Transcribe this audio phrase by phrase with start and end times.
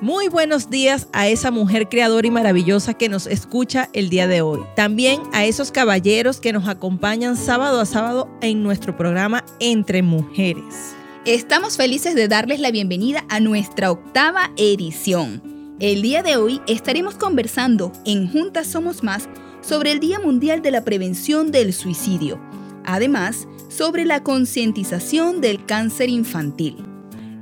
[0.00, 4.42] Muy buenos días a esa mujer creadora y maravillosa que nos escucha el día de
[4.42, 4.60] hoy.
[4.74, 10.94] También a esos caballeros que nos acompañan sábado a sábado en nuestro programa Entre Mujeres.
[11.24, 15.42] Estamos felices de darles la bienvenida a nuestra octava edición.
[15.78, 19.28] El día de hoy estaremos conversando en Juntas Somos Más
[19.60, 22.40] sobre el Día Mundial de la Prevención del Suicidio.
[22.84, 26.84] Además, sobre la concientización del cáncer infantil.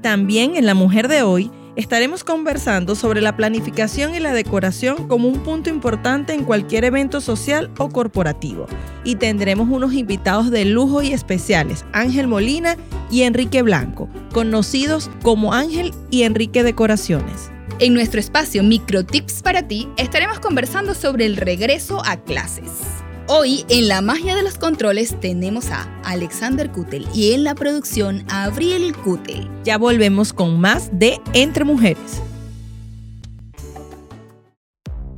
[0.02, 5.28] También en La Mujer de hoy estaremos conversando sobre la planificación y la decoración como
[5.28, 8.66] un punto importante en cualquier evento social o corporativo.
[9.04, 12.76] Y tendremos unos invitados de lujo y especiales, Ángel Molina
[13.10, 17.50] y Enrique Blanco, conocidos como Ángel y Enrique Decoraciones.
[17.78, 23.01] En nuestro espacio Microtips para ti estaremos conversando sobre el regreso a clases.
[23.28, 28.24] Hoy en la magia de los controles tenemos a Alexander Kutel y en la producción
[28.28, 29.48] a Abril Kutel.
[29.64, 32.20] Ya volvemos con más de Entre Mujeres.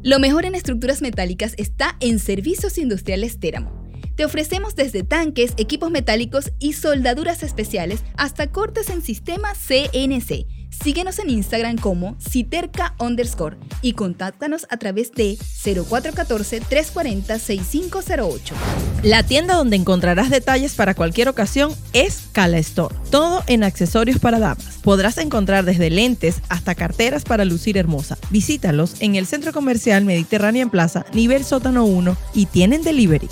[0.03, 3.73] Lo mejor en estructuras metálicas está en Servicios Industriales Téramo.
[4.17, 10.47] Te ofrecemos desde tanques, equipos metálicos y soldaduras especiales hasta cortes en sistema CNC
[10.83, 18.53] Síguenos en Instagram como Citerca underscore y contáctanos a través de 0414-340-6508.
[19.03, 22.95] La tienda donde encontrarás detalles para cualquier ocasión es Cala Store.
[23.11, 24.79] Todo en accesorios para damas.
[24.83, 28.19] Podrás encontrar desde lentes hasta carteras para lucir hermosa.
[28.31, 33.29] Visítalos en el Centro Comercial Mediterranean Plaza, nivel sótano 1 y tienen delivery.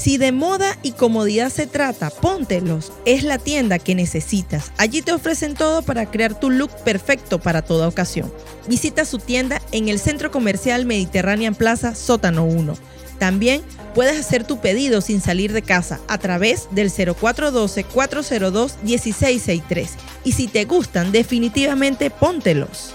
[0.00, 2.90] Si de moda y comodidad se trata, póntelos.
[3.04, 4.72] Es la tienda que necesitas.
[4.78, 8.32] Allí te ofrecen todo para crear tu look perfecto para toda ocasión.
[8.66, 12.78] Visita su tienda en el Centro Comercial Mediterranean Plaza Sótano 1.
[13.18, 13.60] También
[13.94, 19.88] puedes hacer tu pedido sin salir de casa a través del 0412-402-1663.
[20.24, 22.92] Y si te gustan, definitivamente póntelos.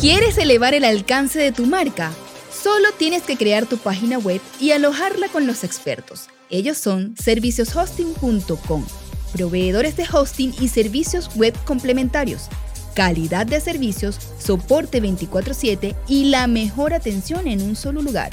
[0.00, 2.10] ¿Quieres elevar el alcance de tu marca?
[2.50, 6.30] Solo tienes que crear tu página web y alojarla con los expertos.
[6.50, 8.86] Ellos son servicioshosting.com,
[9.34, 12.48] proveedores de hosting y servicios web complementarios,
[12.94, 18.30] calidad de servicios, soporte 24/7 y la mejor atención en un solo lugar.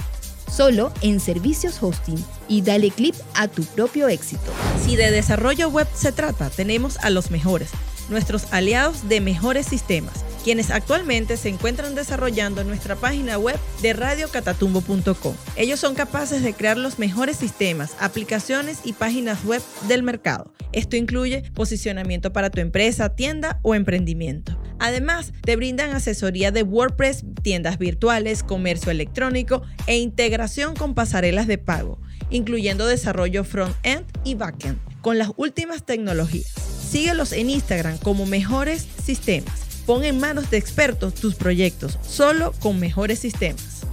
[0.50, 4.54] Solo en Servicios Hosting y dale clip a tu propio éxito.
[4.86, 7.72] Si de desarrollo web se trata, tenemos a los mejores,
[8.10, 15.36] nuestros aliados de mejores sistemas quienes actualmente se encuentran desarrollando nuestra página web de radiocatatumbo.com.
[15.56, 20.54] Ellos son capaces de crear los mejores sistemas, aplicaciones y páginas web del mercado.
[20.72, 24.56] Esto incluye posicionamiento para tu empresa, tienda o emprendimiento.
[24.78, 31.58] Además, te brindan asesoría de WordPress, tiendas virtuales, comercio electrónico e integración con pasarelas de
[31.58, 32.00] pago,
[32.30, 36.75] incluyendo desarrollo front-end y back-end, con las últimas tecnologías.
[36.86, 42.80] Síguelos en Instagram como Mejores Sistemas Pon en manos de expertos tus proyectos, solo con
[42.80, 43.84] mejores sistemas.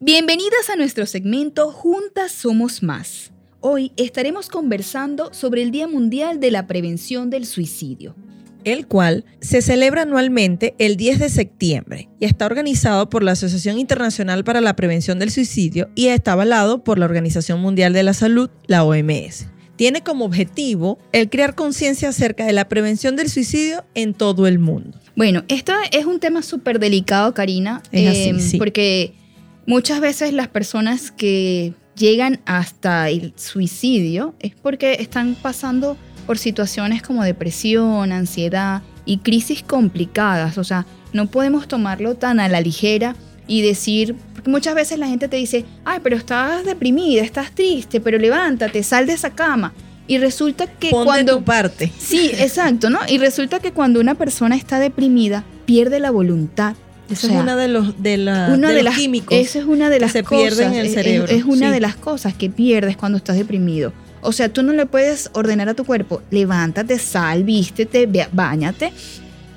[0.00, 3.30] Bienvenidas a nuestro segmento Juntas Somos Más.
[3.60, 8.14] Hoy estaremos conversando sobre el Día Mundial de la Prevención del Suicidio
[8.64, 13.78] el cual se celebra anualmente el 10 de septiembre y está organizado por la Asociación
[13.78, 18.12] Internacional para la Prevención del Suicidio y está avalado por la Organización Mundial de la
[18.12, 19.46] Salud, la OMS
[19.78, 24.58] tiene como objetivo el crear conciencia acerca de la prevención del suicidio en todo el
[24.58, 24.98] mundo.
[25.14, 29.14] Bueno, esto es un tema súper delicado, Karina, em, porque
[29.66, 35.96] muchas veces las personas que llegan hasta el suicidio es porque están pasando
[36.26, 40.58] por situaciones como depresión, ansiedad y crisis complicadas.
[40.58, 43.14] O sea, no podemos tomarlo tan a la ligera
[43.46, 48.00] y decir, porque muchas veces la gente te dice, ay, pero estás deprimida, estás triste,
[48.00, 49.72] pero levántate, sal de esa cama.
[50.06, 51.38] Y resulta que cuando...
[51.38, 51.90] tu parte.
[51.98, 53.00] Sí, exacto, ¿no?
[53.08, 56.76] Y resulta que cuando una persona está deprimida, pierde la voluntad
[57.10, 59.36] Esa es una de los, de, la, una de, los las, químicos.
[59.36, 60.54] Esa es una de las se cosas.
[60.54, 61.72] pierden en el cerebro, Es, una sí.
[61.72, 63.92] de las cosas que pierdes cuando estás deprimido.
[64.20, 68.92] O sea, tú no le puedes ordenar a tu cuerpo, levántate, sal, vístete, báñate,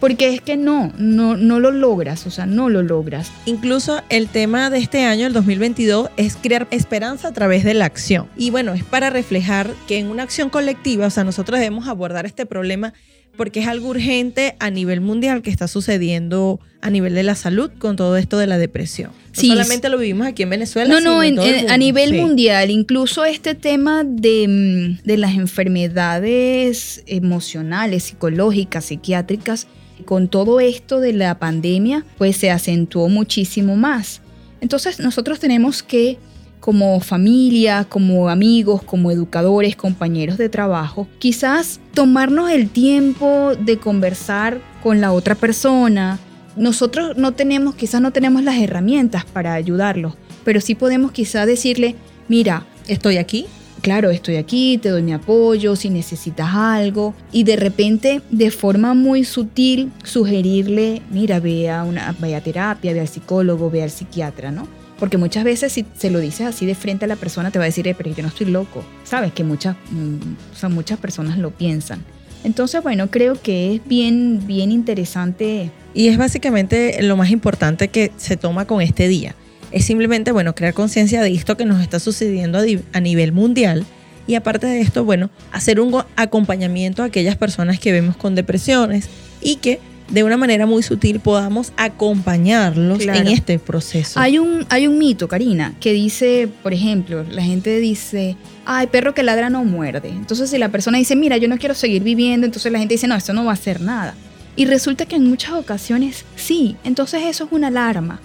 [0.01, 3.31] porque es que no, no, no lo logras, o sea, no lo logras.
[3.45, 7.86] Incluso el tema de este año, el 2022, es crear esperanza a través de la
[7.86, 8.27] acción.
[8.36, 12.25] Y bueno, es para reflejar que en una acción colectiva, o sea, nosotros debemos abordar
[12.25, 12.94] este problema
[13.38, 17.71] porque es algo urgente a nivel mundial que está sucediendo a nivel de la salud
[17.80, 19.12] con todo esto de la depresión.
[19.12, 21.56] No Sí, solamente lo vivimos aquí en Venezuela, No, sino no, en en- todo el
[21.56, 22.15] en- a nivel Sí.
[22.18, 29.68] mundial, incluso este tema de, mm, de las enfermedades emocionales, psicológicas, psiquiátricas,
[30.01, 34.21] con todo esto de la pandemia, pues se acentuó muchísimo más.
[34.59, 36.18] Entonces nosotros tenemos que,
[36.59, 44.62] como familia, como amigos, como educadores, compañeros de trabajo, quizás tomarnos el tiempo de conversar
[44.83, 46.19] con la otra persona.
[46.56, 50.13] Nosotros no tenemos, quizás no tenemos las herramientas para ayudarlos,
[50.44, 51.95] pero sí podemos quizás decirle,
[52.27, 53.45] mira, Estoy aquí.
[53.81, 58.94] Claro, estoy aquí, te doy mi apoyo, si necesitas algo, y de repente, de forma
[58.94, 63.92] muy sutil, sugerirle, mira, ve a, una, vaya a terapia, ve al psicólogo, ve al
[63.92, 64.68] psiquiatra, ¿no?
[65.00, 67.66] Porque muchas veces si se lo dices así de frente a la persona, te va
[67.66, 68.83] a decir, "Eh, pero yo no estoy loco.
[69.04, 72.04] Sabes que muchas, mm, o sea, muchas personas lo piensan.
[72.44, 75.72] Entonces, bueno, creo que es bien, bien interesante.
[75.94, 79.36] Y es básicamente lo más importante que se toma con este día.
[79.71, 82.59] Es simplemente, bueno, crear conciencia de esto que nos está sucediendo
[82.94, 83.85] a, nivel mundial.
[84.27, 89.07] Y aparte de esto, bueno, hacer un acompañamiento a aquellas personas que vemos con depresiones
[89.41, 89.79] y que
[90.09, 93.21] de una manera muy sutil podamos acompañarlos Claro.
[93.21, 94.19] en este proceso.
[94.19, 98.35] Hay un, hay un mito, Karina, que dice, por ejemplo, la gente dice,
[98.65, 100.09] ay, perro que ladra no muerde.
[100.09, 103.07] Entonces, si la persona dice, mira, yo no quiero seguir viviendo, entonces la gente dice,
[103.07, 104.13] no, esto no va a hacer nada.
[104.57, 106.75] Y resulta que en muchas ocasiones sí.
[106.83, 108.19] Entonces, eso es una alarma.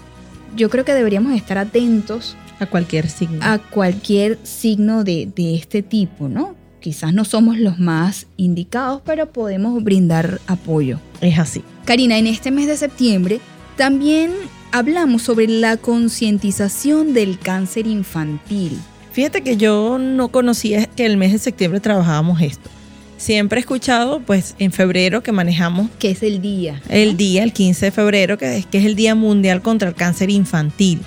[0.56, 3.38] Yo creo que deberíamos estar atentos a cualquier signo.
[3.43, 6.55] a cualquier signo de, de este tipo, ¿no?
[6.81, 10.99] Quizás no somos los más indicados, pero podemos brindar apoyo.
[11.20, 11.62] Es así.
[11.85, 13.41] Karina, en este mes de septiembre
[13.76, 14.32] también
[14.73, 18.79] hablamos sobre la concientización del cáncer infantil.
[19.12, 22.70] Fíjate que yo no conocía que el mes de septiembre trabajábamos esto.
[23.16, 26.82] Siempre he escuchado, pues, en febrero que manejamos que es el día.
[26.88, 29.94] el día, el 15 de febrero, que es, que es el Día Mundial contra el
[29.94, 31.00] Cáncer Infantil.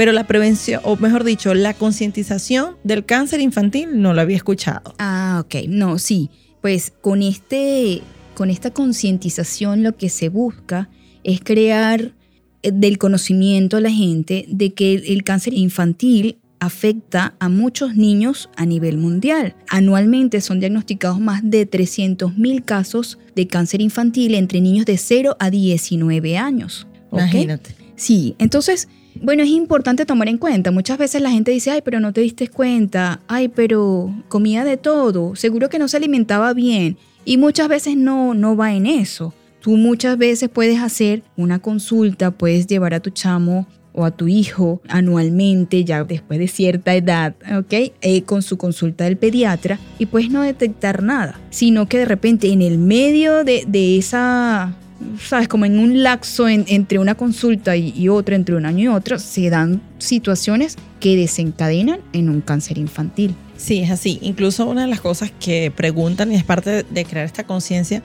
[0.00, 4.94] Pero la prevención, o mejor dicho, la concientización del cáncer infantil no lo había escuchado.
[4.98, 5.66] Ah, ok.
[5.68, 6.30] No, sí.
[6.62, 8.00] Pues con, este,
[8.34, 10.88] con esta concientización lo que se busca
[11.22, 12.14] es crear
[12.62, 18.50] eh, del conocimiento a la gente de que el cáncer infantil afecta a muchos niños
[18.56, 19.56] a nivel mundial.
[19.68, 25.50] Anualmente son diagnosticados más de 300.000 casos de cáncer infantil entre niños de 0 a
[25.50, 26.86] 19 años.
[27.10, 27.20] ¿ok?
[27.20, 27.74] Imagínate.
[27.96, 28.88] Sí, entonces,
[29.20, 30.70] bueno, es importante tomar en cuenta.
[30.70, 34.76] Muchas veces la gente dice, ay, pero no te diste cuenta, ay, pero comía de
[34.76, 36.96] todo, seguro que no se alimentaba bien.
[37.24, 39.34] Y muchas veces no, no va en eso.
[39.60, 44.28] Tú muchas veces puedes hacer una consulta, puedes llevar a tu chamo o a tu
[44.28, 47.92] hijo anualmente, ya después de cierta edad, ¿ok?
[48.02, 52.48] Eh, con su consulta del pediatra y puedes no detectar nada, sino que de repente
[52.52, 54.74] en el medio de, de esa
[55.18, 58.84] sabes, como en un lapso en- entre una consulta y, y otra, entre un año
[58.84, 63.34] y otro, se dan situaciones que desencadenan en un cáncer infantil.
[63.56, 64.18] Sí, es así.
[64.22, 68.02] Incluso una de las cosas que preguntan y es parte de crear esta conciencia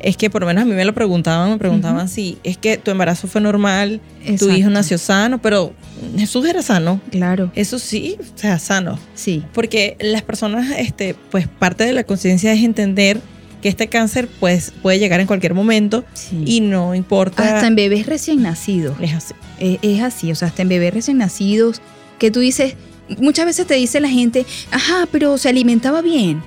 [0.00, 2.76] es que por lo menos a mí me lo preguntaban, me preguntaban si es que
[2.78, 4.56] tu embarazo fue normal, tu Exacto.
[4.56, 5.72] hijo nació sano, pero
[6.16, 7.00] Jesús era sano.
[7.10, 8.98] Claro, Eso sí, o sea, sano.
[9.14, 9.42] sí.
[9.52, 13.20] Porque las personas, este, pues parte de la conciencia es entender
[13.62, 16.42] que este cáncer pues puede llegar en cualquier momento sí.
[16.46, 17.54] y no importa.
[17.54, 18.96] hasta en bebés recién nacidos.
[19.00, 19.34] Es así.
[19.58, 21.80] Es, es así, o sea, hasta en bebés recién nacidos,
[22.18, 22.74] que tú dices,
[23.18, 26.42] muchas veces te dice la gente, ajá, pero se alimentaba bien.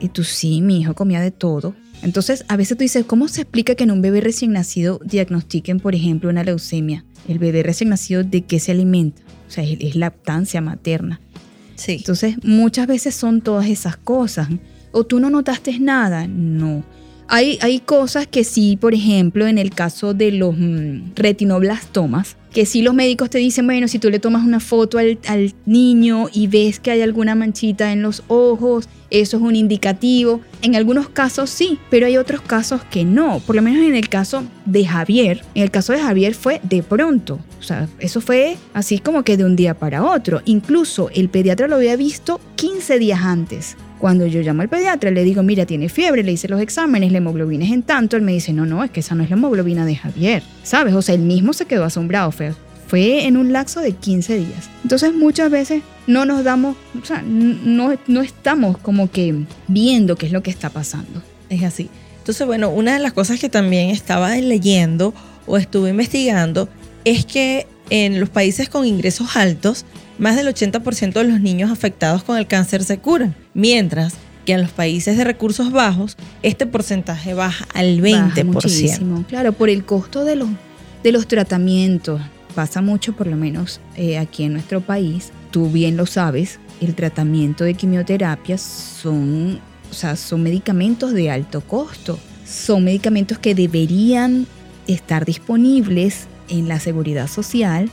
[0.00, 1.74] Y tú sí, mi hijo comía de todo.
[2.04, 5.80] Entonces, a veces tú dices, ¿cómo se explica que en un bebé recién nacido diagnostiquen,
[5.80, 7.02] por ejemplo, una leucemia?
[7.26, 9.22] El bebé recién nacido, ¿de qué se alimenta?
[9.48, 11.20] O sea, es, es lactancia materna.
[11.76, 11.92] Sí.
[11.92, 14.48] Entonces, muchas veces son todas esas cosas.
[14.92, 16.28] ¿O tú no notaste nada?
[16.28, 16.84] No.
[17.26, 22.66] Hay, hay cosas que sí, por ejemplo, en el caso de los mm, retinoblastomas, que
[22.66, 26.28] sí los médicos te dicen, bueno, si tú le tomas una foto al, al niño
[26.32, 30.40] y ves que hay alguna manchita en los ojos, eso es un indicativo.
[30.62, 33.40] En algunos casos sí, pero hay otros casos que no.
[33.40, 36.84] Por lo menos en el caso de Javier, en el caso de Javier fue de
[36.84, 37.40] pronto.
[37.58, 40.40] O sea, eso fue así como que de un día para otro.
[40.44, 45.24] Incluso el pediatra lo había visto 15 días antes Cuando yo llamo al pediatra, le
[45.24, 48.32] digo, mira, tiene fiebre, le hice los exámenes, la hemoglobina es en tanto, él me
[48.34, 50.92] dice, no, no, es que esa no es la hemoglobina de Javier, ¿sabes?
[50.92, 52.52] O sea, él mismo se quedó asombrado, fue,
[52.86, 54.68] fue en un lapso de 15 días.
[54.82, 60.26] Entonces muchas veces no nos damos, o sea, no, no estamos como que viendo qué
[60.26, 61.22] es lo que está pasando.
[61.48, 61.88] Es así.
[62.18, 65.14] Entonces, bueno, una de las cosas que también estaba leyendo
[65.46, 66.68] o estuve investigando
[67.06, 69.86] es que en los países con ingresos altos,
[70.18, 74.62] más del 80% de los niños afectados con el cáncer se curan, mientras que en
[74.62, 78.44] los países de recursos bajos este porcentaje baja al 20%.
[78.44, 79.24] muchísimo.
[79.28, 80.48] Claro, por el costo de los,
[81.02, 82.20] de los tratamientos.
[82.54, 85.32] Pasa mucho, por lo menos eh, aquí en nuestro país.
[85.50, 89.58] Tú bien lo sabes, el tratamiento de quimioterapia son,
[89.90, 92.18] o sea, son medicamentos de alto costo.
[92.46, 94.46] Son medicamentos que deberían
[94.86, 97.90] estar disponibles en la seguridad social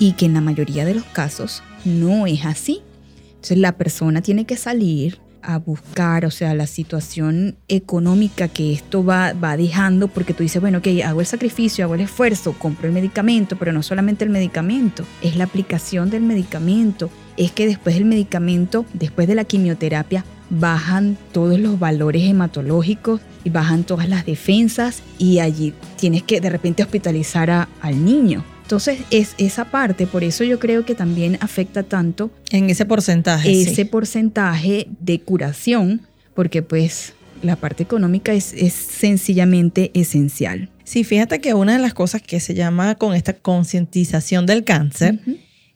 [0.00, 2.80] y que en la mayoría de los casos no es así.
[3.28, 9.04] Entonces la persona tiene que salir a buscar, o sea, la situación económica que esto
[9.04, 12.88] va, va dejando, porque tú dices, bueno, ok, hago el sacrificio, hago el esfuerzo, compro
[12.88, 17.94] el medicamento, pero no solamente el medicamento, es la aplicación del medicamento, es que después
[17.94, 24.26] del medicamento, después de la quimioterapia, bajan todos los valores hematológicos y bajan todas las
[24.26, 28.44] defensas y allí tienes que de repente hospitalizar al niño.
[28.70, 33.50] Entonces es esa parte, por eso yo creo que también afecta tanto en ese porcentaje.
[33.50, 36.02] Ese porcentaje de curación,
[36.34, 40.70] porque pues la parte económica es, sencillamente esencial.
[40.84, 45.18] Sí, fíjate que una de las cosas que se llama con esta concientización del cáncer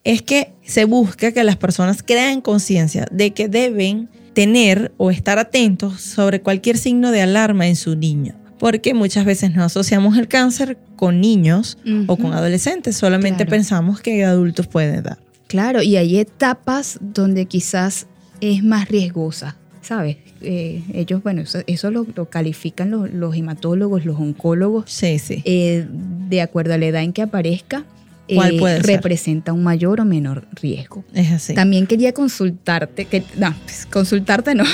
[0.05, 5.41] es que se busca que las personas creen conciencia de que deben tener o estar
[5.41, 10.29] atentos sobre cualquier signo de alarma en su niño porque muchas veces no asociamos el
[10.29, 15.19] cáncer con niños o con adolescentes, solamente pensamos que adultos pueden dar.
[15.49, 18.07] Claro, y hay etapas donde quizás
[18.41, 20.17] es más riesgosa, ¿sabes?
[20.41, 25.43] Eh, ellos, bueno, eso, lo, califican los, hematólogos, los oncólogos, sí, sí.
[25.45, 27.85] Eh, de acuerdo a la edad en que aparezca.
[28.33, 31.05] ¿Cuál eh, puede representa un mayor o menor riesgo.
[31.13, 31.55] Es así.
[31.55, 34.65] También quería consultarte, que, no, pues, consultarte no,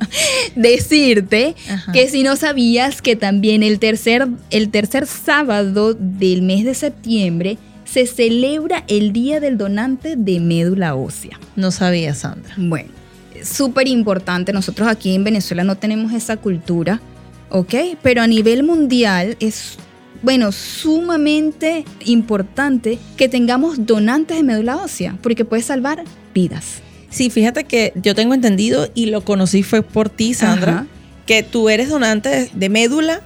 [0.56, 1.54] decirte
[1.92, 7.58] que si no sabías que también el tercer, el tercer sábado del mes de septiembre
[7.84, 11.38] se celebra el Día del Donante de Médula Ósea.
[11.56, 12.54] No sabía, Sandra.
[12.56, 12.90] Bueno,
[13.42, 14.52] súper importante.
[14.52, 17.00] Nosotros aquí en Venezuela no tenemos esa cultura,
[17.50, 17.74] ¿ok?
[18.02, 19.76] Pero a nivel mundial es
[20.24, 26.02] bueno, sumamente importante que tengamos donantes de médula ósea, porque puede salvar
[26.34, 26.82] vidas.
[27.10, 30.86] Sí, fíjate que yo tengo entendido y lo conocí fue por ti, Sandra,
[31.26, 33.20] que tú eres donante de médula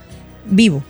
[0.44, 0.82] vivo.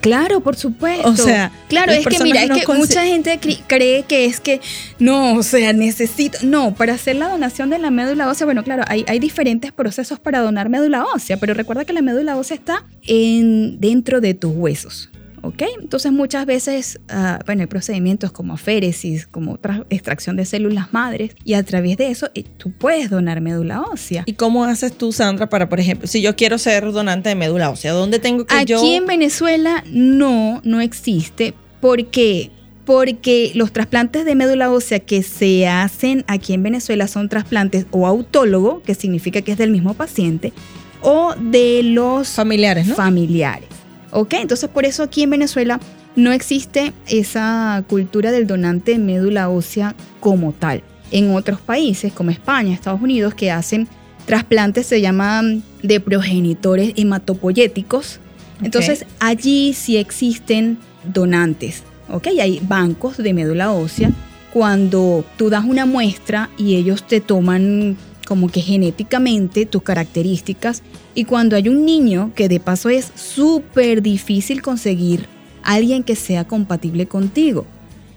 [0.00, 1.08] Claro, por supuesto.
[1.08, 4.60] O sea, claro, es que mira, es que mucha gente cree que es que
[5.00, 6.38] no, o sea, necesito.
[6.42, 10.20] No, para hacer la donación de la médula ósea, bueno, claro, hay, hay diferentes procesos
[10.20, 14.52] para donar médula ósea, pero recuerda que la médula ósea está en, dentro de tus
[14.54, 15.10] huesos.
[15.42, 15.62] ¿Ok?
[15.80, 19.58] Entonces muchas veces, uh, bueno, hay procedimientos como aféresis, como
[19.90, 24.24] extracción de células madres, y a través de eso eh, tú puedes donar médula ósea.
[24.26, 27.70] ¿Y cómo haces tú, Sandra, para, por ejemplo, si yo quiero ser donante de médula
[27.70, 28.78] ósea, ¿dónde tengo que Aquí yo...?
[28.78, 32.50] Aquí en Venezuela no, no existe, porque
[32.88, 38.06] porque los trasplantes de médula ósea que se hacen aquí en Venezuela son trasplantes o
[38.06, 40.54] autólogo, que significa que es del mismo paciente,
[41.02, 42.94] o de los familiares, ¿no?
[42.94, 43.68] Familiares.
[44.10, 44.34] ¿Ok?
[44.34, 45.80] Entonces por eso aquí en Venezuela
[46.16, 50.82] no existe esa cultura del donante de médula ósea como tal.
[51.10, 53.88] En otros países como España, Estados Unidos, que hacen
[54.26, 58.20] trasplantes, se llaman de progenitores hematopoyéticos.
[58.62, 61.82] Entonces allí sí existen donantes.
[62.10, 62.28] ¿Ok?
[62.40, 64.10] Hay bancos de médula ósea.
[64.52, 67.96] Cuando tú das una muestra y ellos te toman
[68.28, 70.82] como que genéticamente tus características
[71.14, 75.24] y cuando hay un niño, que de paso es súper difícil conseguir
[75.62, 77.64] alguien que sea compatible contigo.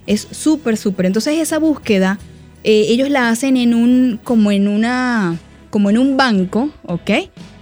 [0.08, 1.06] Es súper, súper.
[1.06, 2.20] Entonces esa búsqueda,
[2.66, 5.38] eh, ellos la hacen en un, como en una,
[5.70, 7.12] como en un banco, ¿ok?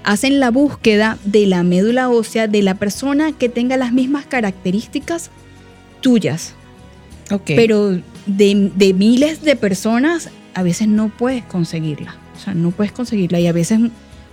[0.03, 5.29] Hacen la búsqueda de la médula ósea de la persona que tenga las mismas características
[6.01, 6.55] tuyas.
[7.29, 7.55] Okay.
[7.55, 7.91] Pero
[8.25, 12.18] de, de miles de personas, a veces no puedes conseguirla.
[12.39, 13.79] O sea, no puedes conseguirla y a veces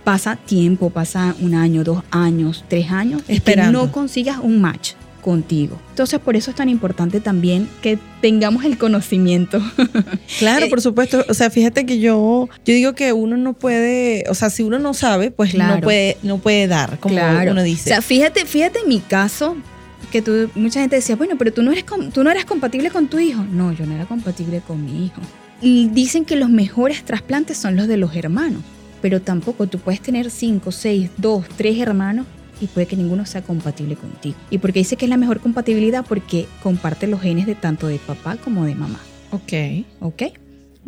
[0.05, 3.83] pasa tiempo, pasa un año, dos años, tres años, esperando.
[3.83, 5.77] no consigas un match contigo.
[5.91, 9.61] Entonces, por eso es tan importante también que tengamos el conocimiento.
[10.39, 11.25] Claro, por supuesto.
[11.29, 14.79] O sea, fíjate que yo, yo digo que uno no puede, o sea, si uno
[14.79, 17.91] no sabe, pues no puede, no puede dar, como uno dice.
[17.91, 19.57] O sea, fíjate, fíjate en mi caso,
[20.13, 23.09] que tú, mucha gente decía, bueno, pero tú no eres, tú no eres compatible con
[23.09, 23.43] tu hijo.
[23.51, 25.21] No, yo no era compatible con mi hijo.
[25.61, 28.63] Dicen que los mejores trasplantes son los de los hermanos
[29.07, 32.27] pero tampoco tú puedes tener cinco, seis, dos, tres hermanos
[32.61, 34.37] y puede que ninguno sea compatible contigo.
[34.51, 36.05] ¿Y por qué dice que es la mejor compatibilidad?
[36.05, 38.99] Porque comparte los genes de tanto de papá como de mamá.
[39.31, 39.85] Ok.
[40.01, 40.23] ¿Ok?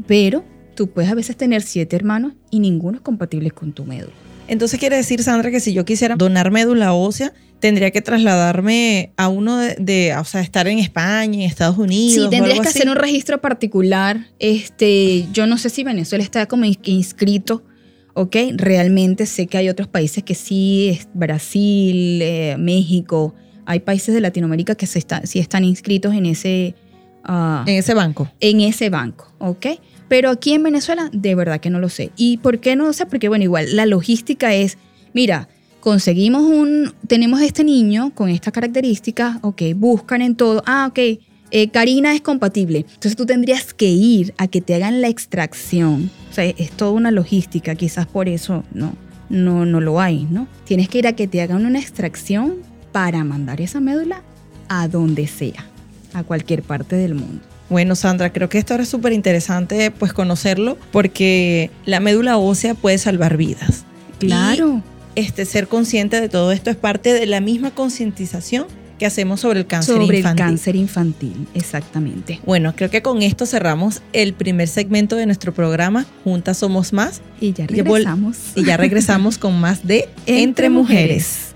[0.07, 0.45] Pero
[0.75, 4.15] tú puedes a veces tener siete hermanos y ninguno es compatible con tu médula.
[4.49, 9.29] Entonces quiere decir, Sandra, que si yo quisiera donar médula ósea, tendría que trasladarme a
[9.29, 12.25] uno de, o sea, estar en España, en Estados Unidos.
[12.25, 12.79] Sí, tendrías que así.
[12.79, 14.27] hacer un registro particular.
[14.39, 17.65] Este, yo no sé si Venezuela está como ins- inscrito,
[18.15, 18.37] ¿ok?
[18.55, 23.35] Realmente sé que hay otros países que sí, es Brasil, eh, México,
[23.67, 26.75] hay países de Latinoamérica que se está, sí están inscritos en ese,
[27.25, 28.31] ah, En ese banco.
[28.41, 29.67] en ese banco, ¿ok?
[30.09, 32.11] Pero aquí en Venezuela, de verdad que no lo sé.
[32.17, 33.05] ¿Y por qué no lo sé?
[33.05, 34.79] Porque, bueno, igual la logística es,
[35.13, 35.49] mira,
[35.81, 40.99] conseguimos un, tenemos este niño con estas características, ok, buscan en todo, ah, ok,
[41.51, 42.81] eh, Karina es compatible.
[42.81, 46.11] Entonces tú tendrías que ir a que te hagan la extracción.
[46.31, 48.95] O sea, es toda una logística, quizás por eso no,
[49.29, 50.47] no, no lo hay, ¿no?
[50.65, 52.57] Tienes que ir a que te hagan una extracción
[52.93, 54.23] para mandar esa médula
[54.69, 55.65] a donde sea,
[56.13, 57.41] a cualquier parte del mundo.
[57.71, 62.75] Bueno, Sandra, creo que esto ahora es súper interesante pues conocerlo porque la médula ósea
[62.75, 63.85] puede salvar vidas.
[64.19, 64.83] Claro.
[65.15, 68.67] Este, ser consciente de todo esto es parte de la misma concientización
[68.99, 70.43] que hacemos sobre el cáncer sobre infantil.
[70.43, 72.41] el cáncer infantil, exactamente.
[72.45, 77.21] Bueno, creo que con esto cerramos el primer segmento de nuestro programa Juntas Somos Más
[77.41, 78.39] Y ya regresamos.
[78.57, 81.55] y ya regresamos con más de Entre, Mujeres.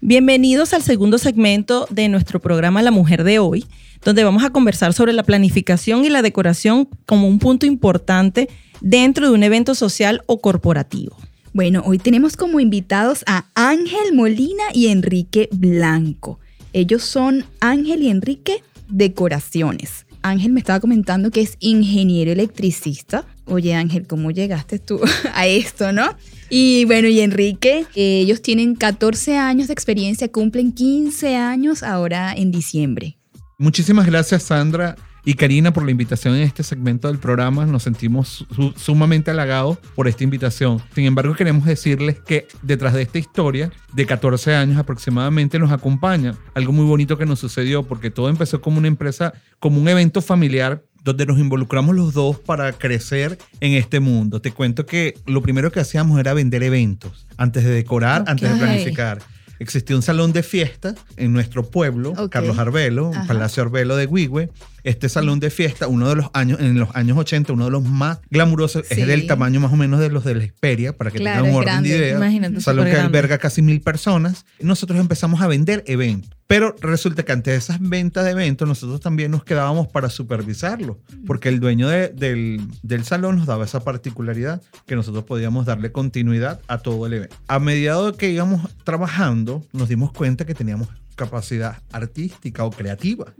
[0.00, 3.66] Bienvenidos al segundo segmento de nuestro programa La Mujer de hoy,
[4.02, 8.48] donde vamos a conversar sobre la planificación y la decoración como un punto importante
[8.82, 11.16] dentro de un evento social o corporativo.
[11.54, 16.40] Bueno, hoy tenemos como invitados a Ángel Molina y Enrique Blanco.
[16.72, 20.06] Ellos son Ángel y Enrique Decoraciones.
[20.22, 23.26] Ángel me estaba comentando que es ingeniero electricista.
[23.44, 25.00] Oye Ángel, ¿cómo llegaste tú
[25.34, 26.16] a esto, no?
[26.48, 32.34] Y bueno, y Enrique, eh, ellos tienen 14 años de experiencia, cumplen 15 años ahora
[32.34, 33.18] en diciembre.
[33.58, 37.64] Muchísimas gracias, Sandra y Karina, por la invitación en este segmento del programa.
[37.64, 40.82] Nos sentimos su- sumamente halagados por esta invitación.
[40.94, 46.34] Sin embargo, queremos decirles que detrás de esta historia, de 14 años aproximadamente, nos acompaña
[46.54, 50.22] algo muy bonito que nos sucedió, porque todo empezó como una empresa, como un evento
[50.22, 54.40] familiar donde nos involucramos los dos para crecer en este mundo.
[54.40, 58.56] Te cuento que lo primero que hacíamos era vender eventos, antes de decorar, antes de
[58.56, 59.18] planificar.
[59.62, 62.14] Existía un salón de fiesta en nuestro pueblo.
[62.30, 63.26] Carlos Arbelo, Ajá.
[63.28, 64.50] Palacio Arbelo de Huigüe.
[64.84, 67.84] Este salón de fiesta, uno de los años, en los años 80, uno de los
[67.84, 69.00] más glamurosos, Sí.
[69.00, 71.54] es del tamaño más o menos de los de la Xperia, para que Claro, tengan
[71.54, 72.16] un orden de idea.
[72.16, 74.44] Imagínate, Un salón que alberga casi mil personas.
[74.60, 76.30] Nosotros empezamos a vender eventos.
[76.52, 81.48] Pero resulta que ante esas ventas de eventos, nosotros también nos quedábamos para supervisarlo, porque
[81.48, 86.60] el dueño de- del, del salón nos daba esa particularidad que nosotros podíamos darle continuidad
[86.68, 87.36] a todo el evento.
[87.48, 93.32] A medida de que íbamos trabajando, nos dimos cuenta que teníamos capacidad artística o creativa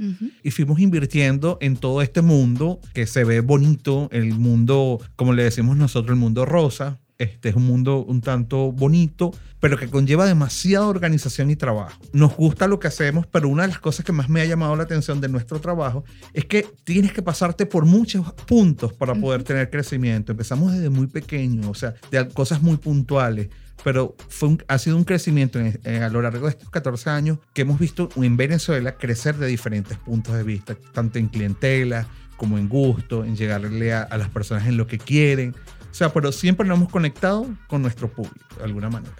[0.42, 5.42] y fuimos invirtiendo en todo este mundo que se ve bonito, el mundo, como le
[5.44, 6.98] decimos nosotros, el mundo rosa.
[7.22, 9.30] Este es un mundo un tanto bonito,
[9.60, 11.96] pero que conlleva demasiada organización y trabajo.
[12.12, 14.74] Nos gusta lo que hacemos, pero una de las cosas que más me ha llamado
[14.74, 19.44] la atención de nuestro trabajo es que tienes que pasarte por muchos puntos para poder
[19.44, 20.32] tener crecimiento.
[20.32, 23.48] Empezamos desde muy pequeño, o sea, de cosas muy puntuales
[23.84, 27.10] pero fue un- ha sido un crecimiento en- en- a lo largo de estos 14
[27.10, 32.06] años que hemos visto en Venezuela crecer de diferentes puntos de vista, tanto en clientela
[32.36, 35.56] como en gusto, en llegarle a, a las personas en lo que quieren.
[35.92, 39.14] O sea, pero siempre nos hemos conectado con nuestro público, de alguna manera.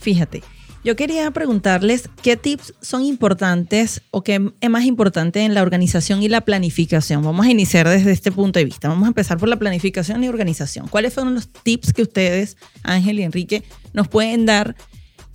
[0.00, 0.42] Fíjate,
[0.82, 6.22] yo quería preguntarles qué tips son importantes o qué es más importante en la organización
[6.22, 7.22] y la planificación.
[7.22, 8.88] Vamos a iniciar desde este punto de vista.
[8.88, 10.88] Vamos a empezar por la planificación y organización.
[10.88, 14.74] ¿Cuáles fueron los tips que ustedes, Ángel y Enrique, nos pueden dar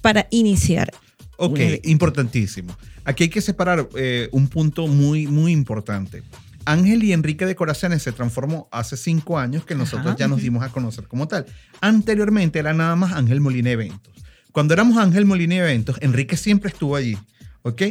[0.01, 0.91] para iniciar?
[1.37, 2.75] Ok, importantísimo.
[3.05, 6.21] Aquí hay que separar eh, un punto muy, muy importante.
[6.71, 10.17] Ángel y Enrique Decoraciones se transformó hace cinco años que nosotros Ajá.
[10.17, 11.45] ya nos dimos a conocer como tal.
[11.81, 14.13] Anteriormente era nada más Ángel Molina Eventos.
[14.51, 17.17] Cuando éramos Ángel Molina Eventos, Enrique siempre estuvo allí,
[17.63, 17.81] ¿ok?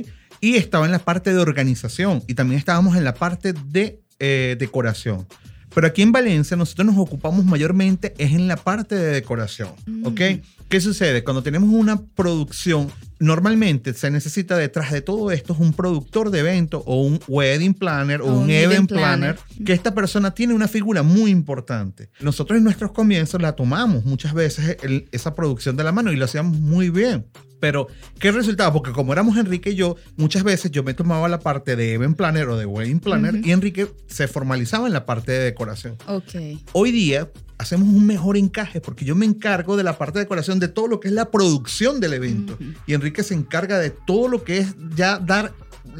[0.40, 4.56] Y estaba en la parte de organización y también estábamos en la parte de eh,
[4.58, 5.26] decoración.
[5.74, 9.70] Pero aquí en Valencia nosotros nos ocupamos mayormente es en la parte de decoración,
[10.04, 10.20] ¿ok?
[10.68, 11.24] ¿Qué sucede?
[11.24, 16.40] Cuando tenemos una producción normalmente se necesita detrás de todo esto es un productor de
[16.40, 21.02] evento o un wedding planner o, un, event planner, que esta persona tiene una figura
[21.02, 22.11] muy importante.
[22.20, 26.16] Nosotros en nuestros comienzos la tomamos muchas veces el- esa producción de la mano y
[26.16, 27.26] lo hacíamos muy bien.
[27.61, 27.88] Pero,
[28.20, 28.72] ¿qué resultaba?
[28.72, 32.16] Porque como éramos Enrique y yo, muchas veces yo me tomaba la parte de event
[32.16, 35.96] planner o de wedding planner y Enrique se formalizaba en la parte de decoración.
[36.07, 36.35] Ok.
[36.72, 37.28] Hoy día
[37.59, 40.87] hacemos un mejor encaje porque yo me encargo de la parte de decoración de todo
[40.87, 44.58] lo que es la producción del evento y Enrique se encarga de todo lo que
[44.58, 45.52] es ya dar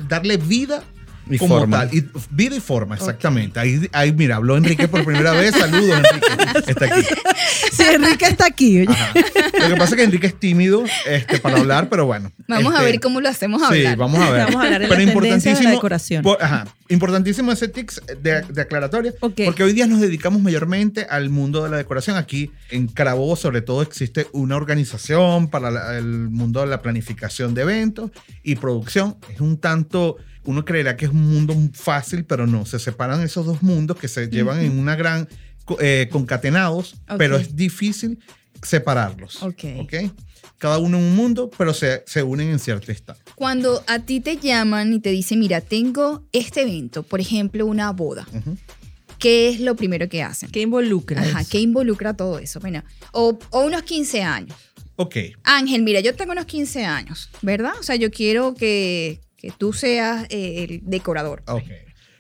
[0.09, 0.85] darle vida
[1.31, 1.79] Y como forma.
[1.89, 1.95] tal.
[1.97, 3.59] Y vida y forma, exactamente.
[3.61, 5.55] Ahí, ahí, mira, habló Enrique por primera vez.
[5.55, 6.27] Saludos, Enrique.
[6.71, 7.07] Está aquí.
[7.73, 8.85] Sí, Enrique está aquí.
[8.87, 9.13] Ajá.
[9.61, 12.33] Lo que pasa es que Enrique es tímido este, para hablar, pero bueno.
[12.49, 13.97] Vamos a Este, ver cómo lo hacemos Sí, hablar.
[13.97, 14.45] vamos a ver.
[14.47, 16.23] Vamos a hablar en Pero las tendencias de la importantísimo, decoración.
[16.23, 19.41] por- ajá, importantísimo ese tics de, de aclaratoria, Ok.
[19.45, 22.17] porque hoy día nos dedicamos mayormente al mundo de la decoración.
[22.17, 27.55] Aquí en Carabobo, sobre todo, existe una organización para la- el mundo de la planificación
[27.55, 28.11] de eventos
[28.43, 29.17] y producción.
[29.33, 30.17] Es un tanto,
[30.49, 32.65] uno creerá que es un mundo fácil, pero no.
[32.65, 35.29] Se separan esos dos mundos que se llevan en una gran
[35.79, 38.19] eh, concatenados, pero es difícil
[38.63, 39.43] separarlos.
[39.43, 39.65] Ok.
[39.81, 39.95] ¿ok?
[40.57, 43.19] Cada uno en un mundo, pero se, se unen en cierto estado.
[43.35, 47.93] Cuando a ti te llaman y te dicen, mira, tengo este evento, por ejemplo, una
[47.93, 48.27] boda.
[49.19, 50.51] ¿qué es lo primero que hacen?
[50.51, 51.21] ¿Qué involucra?
[51.21, 51.51] Ajá, eso?
[51.51, 52.59] ¿qué involucra todo eso?
[52.59, 52.83] Bueno,
[53.13, 54.57] o, o unos 15 años.
[54.97, 55.17] Ok.
[55.45, 57.73] Ángel, mira, yo tengo unos 15 años, ¿verdad?
[57.79, 61.43] O sea, yo quiero que, que tú seas eh, el decorador.
[61.47, 61.63] Ok.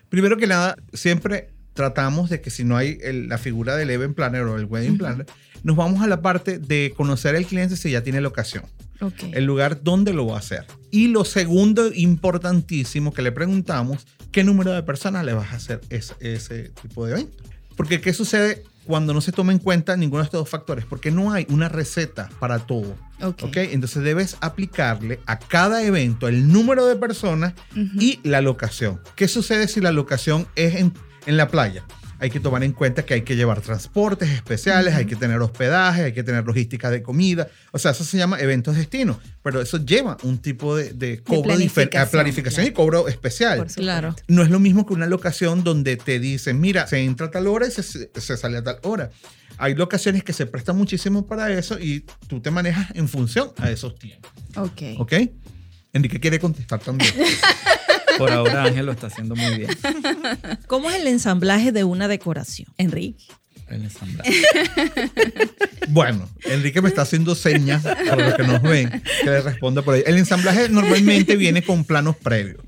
[0.08, 4.14] Primero que nada, siempre tratamos de que si no hay el- la figura del event
[4.16, 5.26] planner o el wedding planner,
[5.62, 8.64] nos vamos a la parte de conocer al cliente si ya tiene locación,
[9.00, 9.24] Ok.
[9.32, 10.64] el lugar donde lo va a hacer.
[10.90, 15.80] Y lo segundo importantísimo que le preguntamos, ¿qué número de personas le vas a hacer
[15.90, 17.42] ese, ese tipo de evento?
[17.76, 20.86] Porque ¿qué sucede cuando no se toma en cuenta ninguno de estos dos factores?
[20.86, 22.96] Porque no hay una receta para todo.
[23.20, 23.42] Ok.
[23.42, 23.56] ¿ok?
[23.58, 28.98] Entonces debes aplicarle a cada evento el número de personas y la locación.
[29.14, 30.94] ¿Qué sucede si la locación es en,
[31.26, 31.84] en la playa?
[32.20, 36.02] Hay que tomar en cuenta que hay que llevar transportes especiales, hay que tener hospedaje,
[36.04, 37.48] hay que tener logística de comida.
[37.70, 41.42] O sea, eso se llama eventos destino, pero eso lleva un tipo de, de cobro
[41.42, 42.76] difer- planificación, a planificación y claro.
[42.76, 43.66] cobro especial.
[43.74, 44.16] Claro.
[44.26, 47.46] No es lo mismo que una locación donde te dicen, mira, se entra a tal
[47.46, 49.10] hora y se, se sale a tal hora.
[49.56, 53.70] Hay locaciones que se prestan muchísimo para eso y tú te manejas en función a
[53.70, 54.30] esos tiempos.
[54.56, 54.82] Ok.
[54.98, 55.12] ¿Ok?
[55.92, 57.12] Enrique quiere contestar también.
[58.18, 59.70] Por ahora Ángel lo está haciendo muy bien.
[60.66, 63.24] ¿Cómo es el ensamblaje de una decoración, Enrique?
[63.68, 64.32] El ensamblaje.
[65.88, 68.90] Bueno, Enrique me está haciendo señas para los que nos ven,
[69.22, 70.02] que le responda por ahí.
[70.06, 72.62] El ensamblaje normalmente viene con planos previos.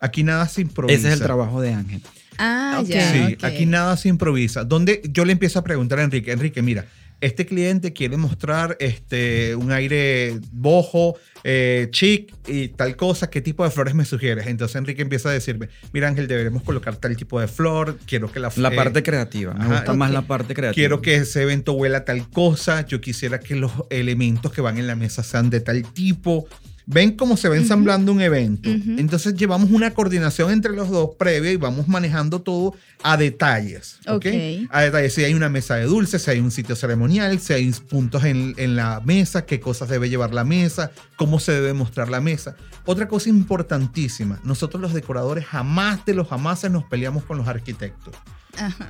[0.00, 0.98] Aquí nada se improvisa.
[0.98, 2.02] Ese es el trabajo de Ángel.
[2.38, 2.88] Ah, Ok.
[2.88, 3.12] ya.
[3.12, 3.44] Sí, ok.
[3.44, 4.64] aquí nada se improvisa.
[4.64, 6.84] Donde yo le empiezo a preguntar a Enrique, Enrique, mira,
[7.24, 13.64] este cliente quiere mostrar este, un aire bojo, eh, chic y tal cosa, ¿qué tipo
[13.64, 14.46] de flores me sugieres?
[14.46, 18.40] Entonces Enrique empieza a decirme, mira Ángel, deberemos colocar tal tipo de flor, quiero que
[18.40, 19.54] la La eh, parte creativa.
[19.54, 19.74] Me ajá.
[19.76, 20.74] gusta más la parte creativa.
[20.74, 22.86] Quiero que ese evento huela tal cosa.
[22.86, 26.46] Yo quisiera que los elementos que van en la mesa sean de tal tipo.
[26.86, 28.68] Ven cómo se va ensamblando un evento.
[28.68, 28.96] Ujú.
[28.98, 33.98] Entonces llevamos una coordinación entre los dos previa y vamos manejando todo a detalles.
[34.06, 34.14] ¿ok?
[34.16, 34.26] Ok.
[34.70, 35.14] A detalles.
[35.14, 38.54] Si hay una mesa de dulces, si hay un sitio ceremonial, si hay puntos en,
[38.58, 42.56] en la mesa, qué cosas debe llevar la mesa, cómo se debe mostrar la mesa.
[42.84, 44.40] Otra cosa importantísima.
[44.44, 48.14] Nosotros los decoradores jamás de los jamases nos peleamos con los arquitectos.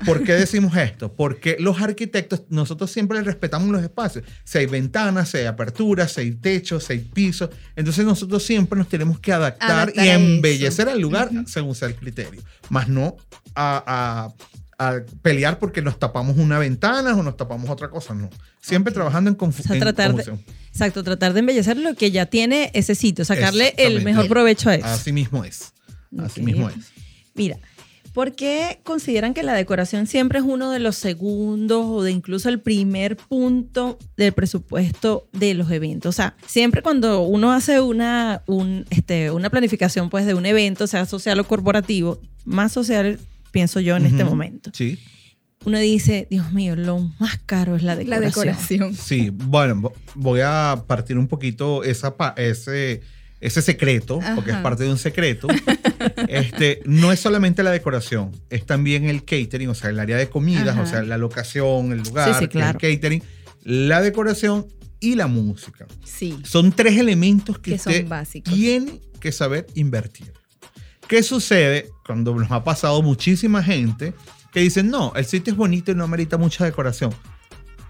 [0.04, 1.12] ¿Por qué decimos esto?
[1.12, 4.24] Porque los arquitectos, nosotros siempre les respetamos los espacios.
[4.44, 7.50] Si hay ventanas, si hay aperturas, si hay techos, si hay pisos.
[7.76, 11.46] Entonces nosotros siempre nos tenemos que adaptar, Adaptar y embellecer el lugar Ujú.
[11.46, 12.42] según sea el criterio.
[12.68, 13.16] Más no
[13.54, 18.12] a, a- a pelear porque nos tapamos una ventana o nos tapamos otra cosa.
[18.12, 18.28] No.
[18.60, 20.24] Siempre trabajando en, confu- O sea, en tratar de,
[20.68, 24.74] exacto, tratar de embellecer lo que ya tiene ese sitio, sacarle el mejor provecho a
[24.74, 24.86] eso.
[24.86, 25.72] Así mismo es.
[26.18, 26.76] Así mismo es.
[27.34, 27.56] Mira,
[28.14, 32.48] ¿por qué consideran que la decoración siempre es uno de los segundos o de incluso
[32.48, 36.08] el primer punto del presupuesto de los eventos?
[36.08, 40.86] O sea, siempre cuando uno hace una, un, este, una planificación pues, de un evento,
[40.86, 43.18] sea social o corporativo, más social
[43.50, 44.98] pienso yo en este momento, Sí.
[45.64, 48.46] uno dice, Dios mío, lo más caro es la La decoración.
[48.46, 48.94] decoración.
[48.94, 53.00] Sí, bueno, vo- voy a partir un poquito esa, ese,
[53.46, 55.48] ese secreto, porque es parte de un secreto.
[56.28, 60.30] este, no es solamente la decoración, es también el catering, o sea, el área de
[60.30, 60.80] comidas, Ajá.
[60.82, 62.78] o sea, la locación, el lugar, Sí, sí, claro.
[62.80, 63.22] el catering,
[63.62, 64.66] la decoración
[64.98, 65.86] y la música.
[66.04, 66.38] Sí.
[66.42, 68.54] Son tres elementos que, Que son usted básicos.
[68.54, 70.32] tiene que saber invertir.
[71.06, 74.14] ¿Qué sucede cuando nos ha pasado muchísima gente
[74.54, 77.12] que dicen, no, el sitio es bonito y no amerita mucha decoración?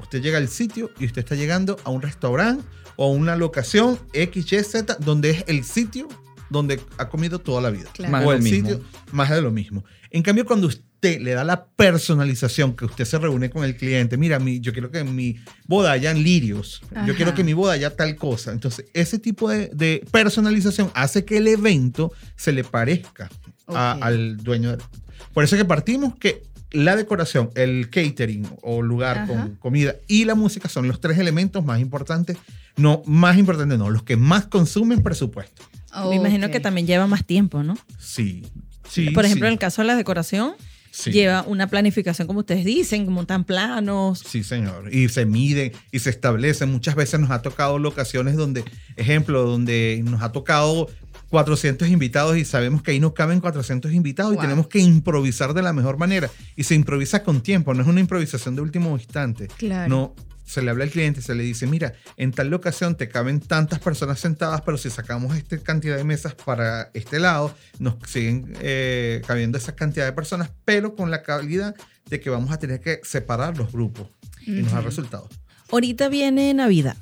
[0.01, 2.65] Usted llega al sitio y usted está llegando a un restaurante
[2.97, 6.09] o una locación X, Y, Z, donde es el sitio
[6.51, 7.89] donde ha comido toda la vida.
[7.93, 8.13] Claro.
[8.13, 8.69] Más de o lo el mismo.
[8.71, 9.85] sitio, más de lo mismo.
[10.11, 14.17] En cambio, cuando usted le da la personalización, que usted se reúne con el cliente,
[14.17, 17.07] mira, mi, yo quiero que mi boda hayan lirios, Ajá.
[17.07, 18.53] yo quiero que mi boda haya tal cosa.
[18.53, 23.29] Entonces, ese tipo de, de personalización hace que el evento se le parezca
[23.67, 24.77] a- al dueño.
[24.77, 24.85] de-
[25.33, 26.43] Por eso que partimos que
[26.75, 29.27] la decoración, el catering o lugar Ajá.
[29.29, 32.37] con comida y la música son los tres elementos más importantes.
[32.77, 35.63] No, más importantes no, los que más consumen presupuesto.
[36.09, 37.79] Me imagino que también lleva más tiempo, ¿no?
[37.99, 38.45] Sí.
[38.89, 40.55] sí Por ejemplo, sí, en el caso de la decoración,
[40.91, 41.13] sí.
[41.13, 44.25] lleva una planificación, como ustedes dicen, montan planos.
[44.27, 44.93] Sí, señor.
[44.93, 46.73] Y se miden y se establecen.
[46.73, 48.65] Muchas veces nos ha tocado locaciones donde,
[48.97, 50.89] ejemplo, donde nos ha tocado
[51.31, 54.41] 400 invitados y sabemos que ahí no caben 400 invitados Wow.
[54.41, 56.31] y tenemos que improvisar de la mejor manera.
[56.57, 59.49] Y se improvisa con tiempo, no es una improvisación de último instante.
[59.57, 59.89] Claro.
[59.89, 63.41] No, se le habla al cliente, se le dice, mira, en tal locación te caben
[63.41, 68.53] tantas personas sentadas, pero si sacamos esta cantidad de mesas para este lado, nos siguen
[68.61, 71.75] eh, cabiendo esa cantidad de personas, pero con la calidad
[72.11, 74.09] de que vamos a tener que separar los grupos.
[74.47, 75.31] Y nos da resultados.
[75.75, 76.97] Ahorita viene Navidad.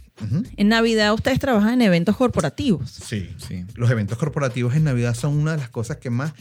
[0.57, 2.91] En Navidad ustedes trabajan en eventos corporativos.
[2.91, 3.29] Sí.
[3.37, 3.67] Sí.
[3.75, 6.33] Los eventos corporativos en Navidad son una de las cosas que más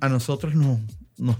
[0.00, 0.78] a nosotros nos,
[1.18, 1.36] nos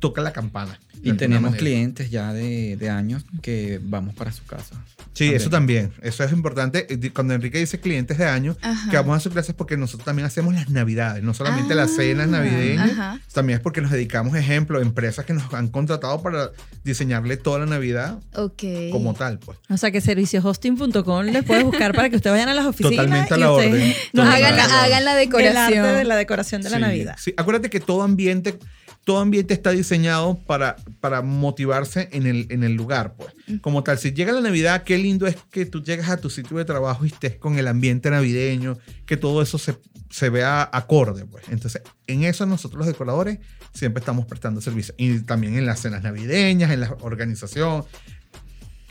[0.00, 0.78] toca la campana.
[1.02, 1.58] Y tenemos manera.
[1.58, 4.84] clientes ya de, de años que vamos para su casa.
[5.18, 5.92] Sí, eso también.
[6.00, 6.86] Eso es importante.
[6.92, 8.90] Eh, Cuando Enrique dice clientes de año, Ajá.
[8.90, 11.96] que vamos a sus clases porque nosotros también hacemos las navidades, no solamente Ah, las
[11.96, 13.20] cenas navideñas, ajá.
[13.32, 16.50] también es porque nos dedicamos, ejemplo, a empresas que nos han contratado para
[16.84, 18.62] diseñarle toda la Navidad Ok.
[18.92, 19.58] como tal, pues.
[19.68, 22.96] O sea que servicioshosting.com les puede buscar para que ustedes vayan a las oficinas.
[23.06, 23.94] Totalmente a la orden.
[24.12, 25.84] nos Hagan hagan la, hagan la el decoración.
[25.84, 27.16] arte de la decoración de la Navidad.
[27.18, 27.34] sí.
[27.36, 28.58] Acuérdate que todo ambiente,
[29.04, 33.34] todo ambiente está diseñado para, para motivarse en el, en el lugar, pues.
[33.62, 36.58] Como tal, si llega la Navidad, qué lindo es que tú llegas a tu sitio
[36.58, 39.78] de trabajo y estés con el ambiente navideño, que todo eso se,
[40.10, 41.44] se vea acorde, pues.
[41.48, 43.38] Entonces, en eso nosotros los decoradores
[43.72, 44.94] siempre estamos prestando servicio.
[44.98, 47.84] Y también en las cenas navideñas, en la organización.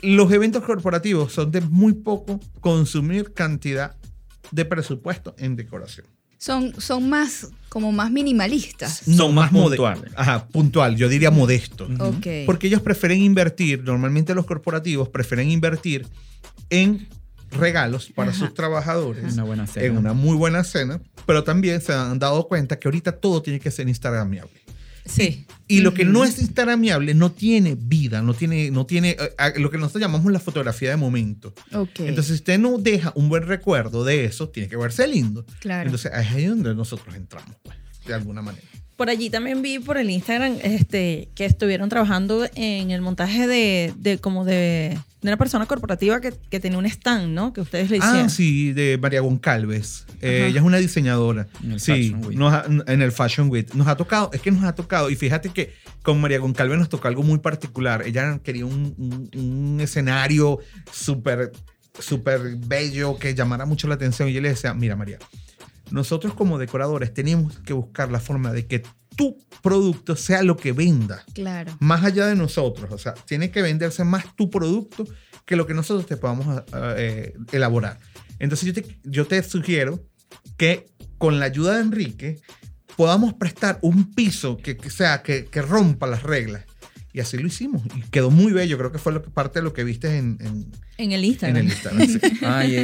[0.00, 3.96] Los eventos corporativos son de muy poco consumir cantidad
[4.50, 6.06] de presupuesto en decoración.
[6.38, 9.02] Son, son más, como más minimalistas.
[9.04, 10.12] Son más puntuales.
[10.16, 11.86] Ajá, puntual, yo diría modesto.
[11.86, 12.04] Ujú.
[12.04, 12.26] Ok.
[12.46, 16.06] Porque ellos prefieren invertir, normalmente los corporativos prefieren invertir
[16.70, 17.08] en
[17.50, 18.38] regalos para Ajá.
[18.40, 19.86] sus trabajadores, Una buena cena.
[19.86, 23.58] en una muy buena cena, pero también se han dado cuenta que ahorita todo tiene
[23.58, 24.52] que ser instagramiable.
[25.08, 25.46] Sí.
[25.66, 29.60] Y lo que no es instagramiable no tiene vida, no tiene, no tiene eh, eh,
[29.60, 31.54] lo que nosotros llamamos la fotografía de momento.
[31.72, 32.00] Ok.
[32.00, 35.44] Entonces, si usted no deja un buen recuerdo de eso, tiene que verse lindo.
[35.60, 35.84] claro.
[35.84, 38.66] Entonces, es ahí donde nosotros entramos, pues, de alguna manera.
[38.98, 43.94] Por allí también vi por el Instagram este, que estuvieron trabajando en el montaje de,
[43.96, 47.52] de como de, de una persona corporativa que, que tenía un stand, ¿no?
[47.52, 48.26] Que ustedes le hicieron.
[48.26, 50.04] Ah, sí, de María Goncalves.
[50.20, 51.46] Eh, ella es una diseñadora.
[51.62, 52.36] En el sí, Fashion Week.
[52.36, 53.72] nos ha- en el Fashion Week.
[53.76, 56.88] Nos ha tocado, es que nos ha tocado, y fíjate que con María Goncalves nos
[56.88, 58.02] tocó algo muy particular.
[58.04, 60.58] Ella quería un, un- un escenario
[60.92, 61.52] súper,
[62.00, 64.28] súper bello que llamara mucho la atención.
[64.28, 65.18] Y yo le decía, mira María,
[65.90, 68.82] nosotros como decoradores tenemos que buscar la forma de que
[69.16, 71.76] tu producto sea lo que venda Claro.
[71.80, 72.92] más allá de nosotros.
[72.92, 75.04] O sea, tiene que venderse más tu producto
[75.44, 77.98] que lo que nosotros te podamos a- a, eh, elaborar.
[78.38, 80.04] Entonces yo te, yo te sugiero
[80.56, 80.86] que
[81.18, 82.38] con la ayuda de Enrique
[82.96, 86.64] podamos prestar un piso que, que sea, que, que rompa las reglas.
[87.12, 87.82] Y así lo hicimos.
[87.96, 88.76] Y quedó muy bello.
[88.78, 91.30] Creo que fue lo que, parte de lo que viste en, en- En el en
[91.30, 91.56] Instagram.
[91.56, 92.06] el Instagram.
[92.06, 92.20] sí.
[92.44, 92.74] Ah, y,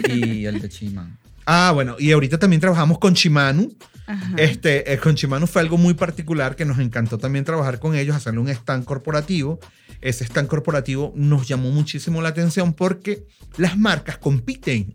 [0.41, 1.19] y el de Chiman.
[1.47, 1.97] Ah, bueno.
[1.99, 3.69] Y ahorita también trabajamos con Shimano.
[4.07, 4.35] Ajá.
[4.37, 8.15] Este, eh, con Shimano fue algo muy particular que nos encantó también trabajar con ellos,
[8.15, 9.61] hacerle un stand corporativo.
[10.01, 13.27] Ese stand corporativo nos llamó muchísimo la atención porque
[13.57, 14.95] las marcas compiten.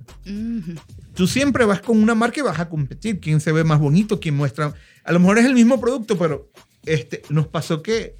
[1.15, 3.19] Tú siempre vas con una marca y vas a competir.
[3.19, 4.19] ¿Quién se ve más bonito?
[4.19, 4.73] ¿Quién muestra?
[5.03, 6.51] A lo mejor es el mismo producto, pero
[6.85, 8.15] este, nos pasó que,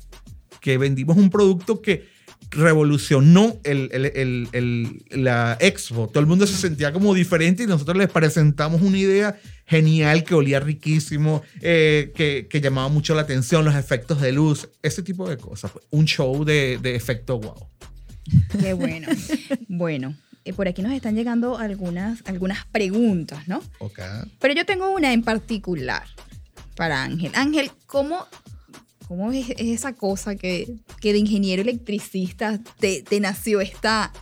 [0.61, 2.07] que vendimos un producto que
[2.51, 6.07] revolucionó el, el- el- la expo.
[6.07, 10.33] Todo el mundo se sentía como diferente y nosotros les presentamos una idea genial que
[10.35, 15.29] olía riquísimo, eh, que, que llamaba mucho la atención, los efectos de luz, ese tipo
[15.29, 15.71] de cosas.
[15.91, 17.67] Un show de, de efecto wow.
[18.59, 19.07] Qué bueno.
[19.67, 23.62] bueno, eh, por aquí nos están llegando algunas, algunas preguntas, ¿no?
[23.79, 23.99] Ok.
[24.39, 26.03] Pero yo tengo una en particular
[26.75, 27.31] para Ángel.
[27.35, 28.25] Ángel, ¿cómo,
[29.10, 34.13] cómo es, es esa cosa que, que de ingeniero electricista te, te nació esta,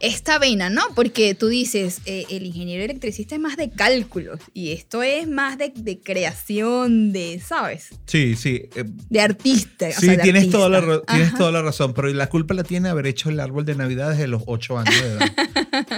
[0.00, 0.82] esta vena, ¿no?
[0.94, 5.56] Porque tú dices, eh, el ingeniero electricista es más de cálculos y esto es más
[5.56, 7.90] de, de creación, de, ¿sabes?
[8.06, 8.64] Sí, sí.
[8.74, 9.88] eh, De artista.
[9.88, 10.58] o Sí, sea, de tienes, artista.
[10.58, 11.38] toda la, tienes Ajá.
[11.38, 14.26] toda la razón, pero la culpa la tiene haber hecho el árbol de Navidad desde
[14.26, 15.32] los 8 años de edad.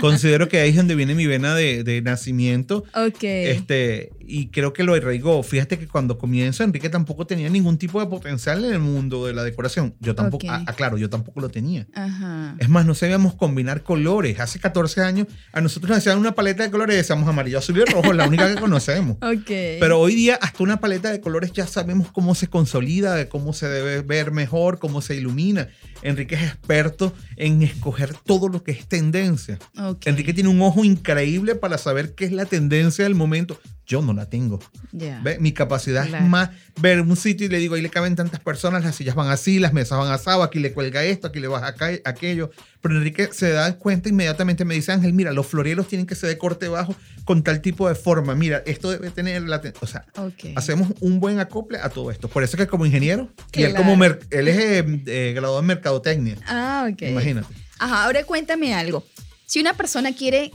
[0.00, 2.84] Considero que ahí es donde viene mi vena de, de nacimiento.
[2.94, 3.24] Ok.
[3.24, 5.42] Este, y creo que lo arraigó.
[5.42, 9.32] Fíjate que cuando comienzo, Enrique tampoco tenía ningún tipo de potencial en el mundo de
[9.34, 9.94] la decoración.
[10.00, 10.52] Yo tampoco, Ok.
[10.66, 11.86] ah, claro, yo tampoco lo tenía.
[11.94, 12.56] Ajá.
[12.58, 14.40] Es más, no sabíamos combinar colores.
[14.40, 17.78] Hace 14 años a nosotros nos hacían una paleta de colores y decíamos amarillo, azul
[17.78, 19.16] y rojo, la única que conocemos.
[19.26, 19.46] Ok.
[19.80, 23.52] Pero hoy día hasta una paleta de colores ya sabemos cómo se consolida, de cómo
[23.52, 25.68] se debe ver mejor, cómo se ilumina.
[26.02, 29.58] Enrique es experto en escoger todo lo que es tendencia.
[29.78, 30.06] Ok.
[30.06, 33.58] Enrique tiene un ojo increíble para saber qué es la tendencia del momento.
[33.86, 34.58] Yo no la tengo.
[34.92, 35.38] ¿Ve?
[35.38, 36.24] Mi capacidad Claro.
[36.24, 39.14] es más ver un sitio y le digo, ahí le caben tantas personas, las sillas
[39.14, 42.50] van así, las mesas van asado, aquí le cuelga esto, aquí le baja acá, aquello.
[42.80, 46.28] Pero Enrique se da cuenta inmediatamente, me dice, Ángel, mira, los floreros tienen que ser
[46.30, 48.34] de corte bajo con tal tipo de forma.
[48.34, 49.60] Mira, esto debe tener la...
[49.60, 49.74] ten-".
[49.80, 50.52] O sea, Ok.
[50.56, 52.26] hacemos un buen acople a todo esto.
[52.28, 53.84] Por eso que como ingeniero, y él Claro.
[53.86, 54.18] como él
[54.48, 56.36] es eh, eh, graduado en mercadotecnia.
[56.46, 57.02] Ah, ok.
[57.02, 57.54] Imagínate.
[57.78, 59.06] Ajá, ahora cuéntame algo.
[59.46, 60.50] Si una persona quiere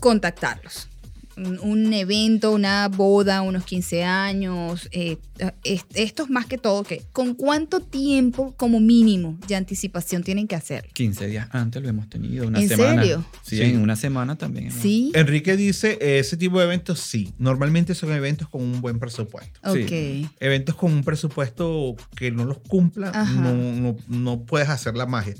[0.00, 0.88] contactarlos,
[1.62, 5.18] un, evento, una boda, unos 15 años, eh,
[5.64, 10.46] es- esto es más que todo, que ¿con cuánto tiempo como mínimo de anticipación tienen
[10.48, 10.88] que hacer?
[10.92, 13.02] 15 días antes lo hemos tenido, una ¿En semana.
[13.02, 13.24] serio?
[13.42, 13.62] Sí, Sí.
[13.62, 14.70] en una semana también.
[14.72, 15.12] ¿Sí?
[15.14, 17.32] Enrique dice, eh, ese tipo de eventos sí.
[17.38, 19.58] Normalmente son eventos con un buen presupuesto.
[19.64, 19.90] Ok.
[20.40, 25.34] eventos con un presupuesto que no los cumpla, no, no, no puedes hacer la magia.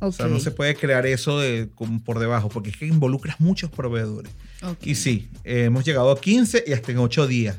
[0.00, 3.40] O sea, no se puede crear eso de, como por debajo, porque es que involucras
[3.40, 4.32] muchos proveedores.
[4.62, 4.86] Ok.
[4.86, 7.56] Y sí, eh, hemos llegado a 15 y hasta en 8 días.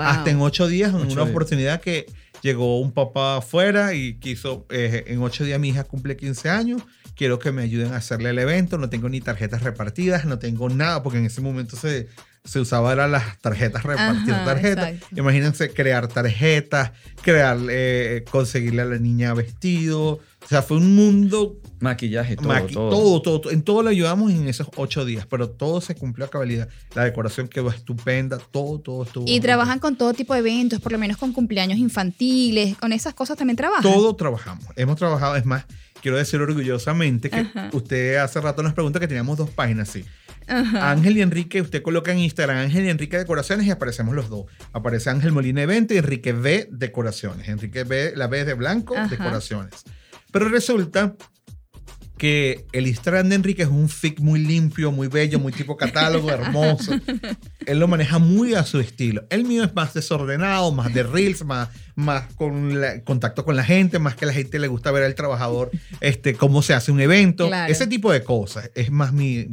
[0.00, 1.30] Hasta en 8 días, en una días.
[1.30, 2.06] oportunidad que
[2.42, 6.82] llegó un papá afuera y quiso, eh, en 8 días mi hija cumple 15 años,
[7.14, 10.68] quiero que me ayuden a hacerle el evento, no tengo ni tarjetas repartidas, no tengo
[10.68, 12.08] nada, porque en ese momento se,
[12.48, 14.88] se usaba eran las tarjetas, repartir Ajá, tarjetas.
[14.94, 15.20] exacto.
[15.20, 20.20] Imagínense crear tarjetas, crear, eh, conseguirle a la niña vestido.
[20.44, 22.90] O sea, fue un mundo Maquillaje, todo, Maqui- todo.
[22.90, 23.52] todo, todo, todo.
[23.52, 26.68] En todo lo ayudamos en esos ocho días, pero todo se cumplió a cabalidad.
[26.94, 29.24] La decoración quedó estupenda, todo, todo estuvo.
[29.28, 33.14] Y trabajan con todo tipo de eventos, por lo menos con cumpleaños infantiles, con esas
[33.14, 33.82] cosas también trabajan.
[33.82, 34.64] Todo trabajamos.
[34.76, 35.66] Hemos trabajado, es más,
[36.00, 40.04] quiero decir orgullosamente que usted hace rato nos pregunta que teníamos dos páginas, sí.
[40.48, 40.90] Ajá.
[40.90, 44.46] Ángel y Enrique, usted coloca en Instagram Ángel y Enrique Decoraciones y aparecemos los dos.
[44.72, 47.48] Aparece Ángel Molina Evento y Enrique B Decoraciones.
[47.48, 49.08] Enrique B, la B de blanco, Ajá.
[49.08, 49.84] Decoraciones.
[50.32, 51.14] Pero resulta
[52.18, 56.30] que el Instagram de Enrique es un fic muy limpio, muy bello, muy tipo catálogo,
[56.30, 56.92] hermoso.
[57.66, 59.24] Él lo maneja muy a su estilo.
[59.30, 63.64] El mío es más desordenado, más de reels, más, más con la- contacto con la
[63.64, 66.92] gente, más que a la gente le gusta ver al trabajador este, cómo se hace
[66.92, 67.48] un evento.
[67.48, 67.72] Claro.
[67.72, 68.70] Ese tipo de cosas.
[68.76, 69.48] Es más mi...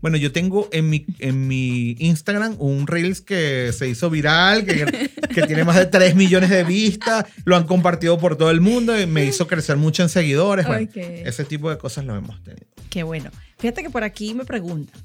[0.00, 5.08] Bueno, yo tengo en mi, en mi Instagram un reels que se hizo viral, que,
[5.32, 9.00] que tiene más de 3 millones de vistas, lo han compartido por todo el mundo
[9.00, 10.66] y me hizo crecer mucho en seguidores.
[10.66, 12.66] Bueno, ese tipo de cosas lo hemos tenido.
[12.90, 13.30] Qué bueno.
[13.58, 15.00] Fíjate que por aquí me preguntan,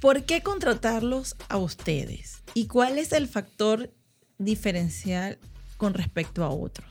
[0.00, 2.42] ¿por qué contratarlos a ustedes?
[2.54, 3.90] ¿Y cuál es el factor
[4.38, 5.38] diferencial
[5.82, 6.86] con respecto a otros?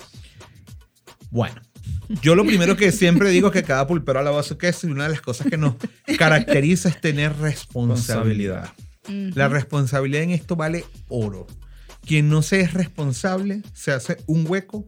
[1.29, 1.61] Bueno,
[2.21, 5.05] yo lo primero que siempre digo es que cada pulpero alaba su queso y una
[5.05, 5.75] de las cosas que nos
[6.17, 8.73] caracteriza es tener responsabilidad.
[9.07, 11.47] La responsabilidad en esto vale oro.
[12.05, 14.85] Quien no se es responsable se hace un hueco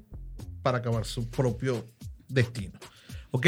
[0.63, 1.85] para acabar su propio
[2.27, 2.77] destino.
[3.31, 3.47] ¿Ok?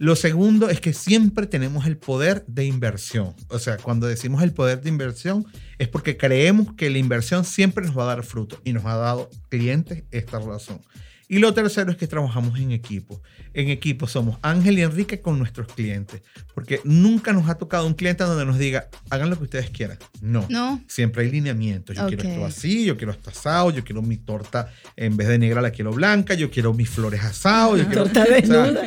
[0.00, 3.34] Lo segundo es que siempre tenemos el poder de inversión.
[3.48, 5.44] O sea, cuando decimos el poder de inversión
[5.76, 8.96] es porque creemos que la inversión siempre nos va a dar fruto y nos ha
[8.96, 10.80] dado clientes esta razón.
[11.28, 13.20] Y lo tercero es que trabajamos en equipo.
[13.52, 16.22] En equipo somos Ángel y Enrique con nuestros clientes.
[16.54, 19.98] Porque nunca nos ha tocado un cliente donde nos diga, hagan lo que ustedes quieran.
[20.20, 20.46] No.
[20.48, 20.82] No.
[20.86, 21.96] Siempre hay lineamientos.
[21.96, 25.38] Yo quiero esto así, yo quiero esto asado, yo quiero mi torta en vez de
[25.38, 27.76] negra la quiero blanca, yo quiero mis flores asado.
[27.76, 28.82] Yo quiero, Torta o sea, desnuda.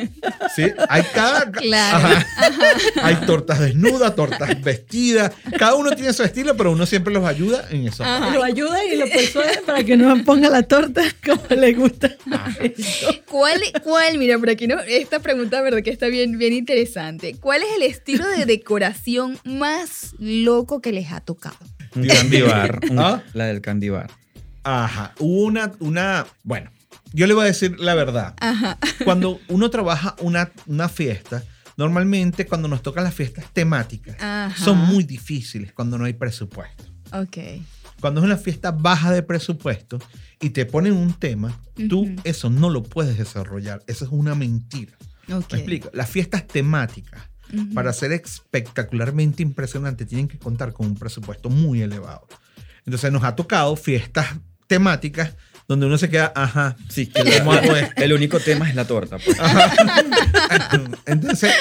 [0.54, 1.44] sí, hay cada.
[1.54, 1.96] Claro.
[1.96, 2.26] Ajá.
[3.02, 5.32] Hay tortas desnudas, tortas vestidas.
[5.58, 8.04] Cada uno tiene su estilo, pero uno siempre los ayuda en eso.
[8.04, 12.14] Lo ayuda y lo persuade para que no ponga la torta como le gusta.
[13.30, 17.36] ¿Cuál, cuál, mira, por aquí no, esta pregunta, verdad que está bien, bien interesante.
[17.38, 21.56] ¿Cuál es el estilo de decoración más loco que les ha tocado?
[21.94, 22.80] Un candy bar.
[22.90, 23.22] un- ¿Ah?
[23.34, 24.10] La del candy bar.
[24.64, 25.14] Ajá.
[25.18, 26.26] Hubo una, una.
[26.42, 26.70] Bueno,
[27.12, 28.34] yo le voy a decir la verdad.
[28.40, 28.78] Ajá.
[29.04, 31.44] Cuando uno trabaja una, una fiesta,
[31.76, 34.64] normalmente cuando nos tocan las fiestas temáticas, Ajá.
[34.64, 36.84] son muy difíciles cuando no hay presupuesto.
[37.12, 37.36] Ok.
[38.04, 39.98] Cuando es una fiesta baja de presupuesto
[40.38, 43.82] y te ponen un tema, tú eso no lo puedes desarrollar.
[43.86, 44.92] Eso es una mentira.
[45.32, 45.52] Ok.
[45.52, 45.90] ¿Me explico?
[45.94, 47.30] Las fiestas temáticas
[47.72, 52.26] para ser espectacularmente impresionante, tienen que contar con un presupuesto muy elevado.
[52.84, 55.34] Entonces nos ha tocado fiestas temáticas
[55.66, 57.22] donde uno se queda, ajá, Sí, que
[57.96, 59.16] el único tema es la torta.
[59.18, 59.36] pues.
[61.06, 61.52] Entonces,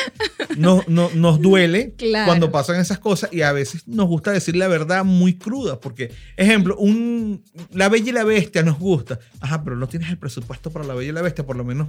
[0.57, 2.25] no, no- nos duele Claro.
[2.25, 6.11] cuando pasan esas cosas y a veces nos gusta decir la verdad muy cruda, porque,
[6.37, 9.19] ejemplo, un, La Bella y la Bestia nos gusta.
[9.39, 11.87] Ajá, pero no tienes el presupuesto para La Bella y la Bestia, por lo menos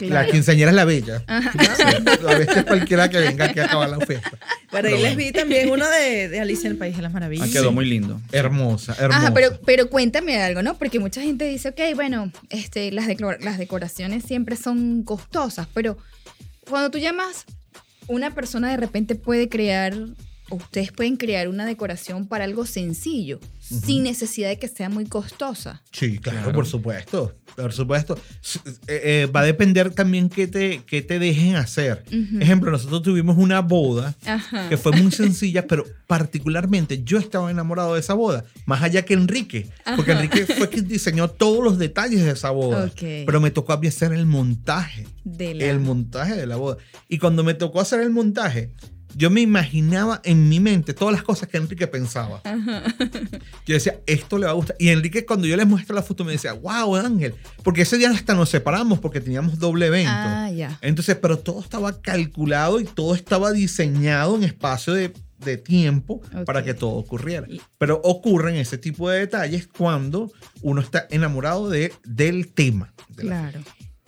[0.00, 1.24] la quinceañera es la Bella.
[1.26, 4.30] Claro, La Bestia es cualquiera que venga aquí a acabar la fiesta.
[4.30, 5.16] Por ahí Pero les bueno.
[5.16, 7.48] vi también uno de, de Alicia en el País de las Maravillas.
[7.48, 8.20] Ah, quedó muy lindo.
[8.32, 9.18] Hermosa, hermosa.
[9.20, 10.76] Ajá, pero, pero cuéntame algo, ¿no?
[10.78, 15.98] Porque mucha gente dice, ok, bueno, este, las, decor- las decoraciones siempre son costosas, pero
[16.68, 17.44] cuando tú llamas,
[18.06, 19.94] una persona de repente puede crear,
[20.50, 25.82] ustedes pueden crear una decoración para algo sencillo, sin necesidad de que sea muy costosa.
[25.92, 26.52] Sí, claro, Claro.
[26.54, 27.34] por supuesto.
[27.56, 28.16] Por supuesto.
[28.86, 32.04] Eh, eh, va a depender también qué te, qué te dejen hacer.
[32.40, 34.68] Ejemplo, nosotros tuvimos una boda Ajá.
[34.68, 39.14] que fue muy sencilla, pero particularmente yo estaba enamorado de esa boda, más allá que
[39.14, 40.22] Enrique, porque Ajá.
[40.22, 43.00] Enrique fue quien diseñó todos los detalles de esa boda, Ok.
[43.26, 46.76] pero me tocó a mí hacer el montaje, De la- el montaje de la boda.
[47.08, 48.70] Y cuando me tocó hacer el montaje,
[49.18, 52.40] yo me imaginaba en mi mente todas las cosas que Enrique pensaba.
[53.66, 54.76] Yo decía, esto le va a gustar.
[54.78, 57.34] Y Enrique, cuando yo les muestro la foto, me decía, wow, Ángel.
[57.62, 60.10] Porque ese día hasta nos separamos porque teníamos doble evento.
[60.14, 60.78] Ah, ya.
[60.80, 66.64] Entonces, pero todo estaba calculado y todo estaba diseñado en espacio de, de tiempo para
[66.64, 67.46] que todo ocurriera.
[67.76, 72.94] Pero ocurren ese tipo de detalles cuando uno está enamorado de, del tema.
[73.10, 73.60] de la- Claro.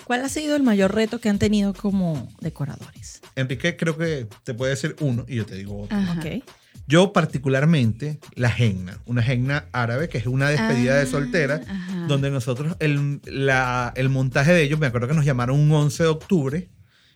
[0.04, 3.19] ¿Cuál ha sido el mayor reto que han tenido como decoradores?
[3.37, 5.97] Enrique creo que te puede decir uno y yo te digo otro.
[5.97, 6.18] Ajá.
[6.20, 6.45] Ok.
[6.87, 12.07] Yo particularmente la henna, una henna árabe que es una despedida de Ah, soltera, ajá.
[12.09, 16.03] donde nosotros el, la- el montaje de ellos, me acuerdo que nos llamaron un 11
[16.03, 16.68] de octubre,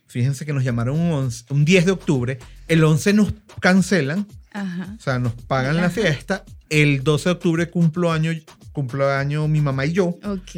[0.07, 2.39] fíjense que nos llamaron un, 11 un 10 de octubre,
[2.69, 4.95] el 11 nos cancelan, Ajá.
[4.97, 5.89] o sea, nos pagan la Ajá.
[5.89, 8.31] fiesta, el 12 de octubre cumplo año,
[8.71, 10.55] cumplo año mi mamá y yo, Ok.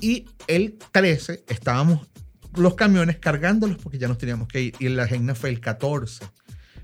[0.00, 2.08] y el 13 estábamos
[2.56, 4.74] los camiones cargándolos porque ya nos teníamos que ir.
[4.78, 6.24] Y la agenda fue el 14.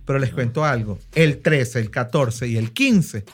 [0.04, 0.98] Pero les cuento algo.
[1.14, 3.24] El 13, el 14 y el 15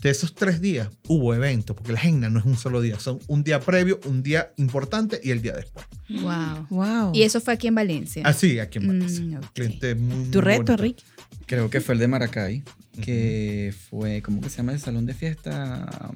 [0.00, 2.98] de esos tres días hubo eventos porque la agenda no es un solo día.
[3.00, 5.84] Son un día previo, un día importante y el día después.
[6.08, 6.66] Wow.
[6.70, 7.10] Wow.
[7.14, 8.22] Y eso fue aquí en Valencia.
[8.24, 9.38] Así, aquí en Mm, Valencia.
[9.40, 9.46] ok.
[9.54, 10.72] Cliente muy, ¿Tu muy reto, bonito.
[10.74, 11.04] Enrique?
[11.46, 12.62] Creo que fue el de Maracay,
[13.02, 16.12] que fue, ¿cómo que se llama el salón de fiesta?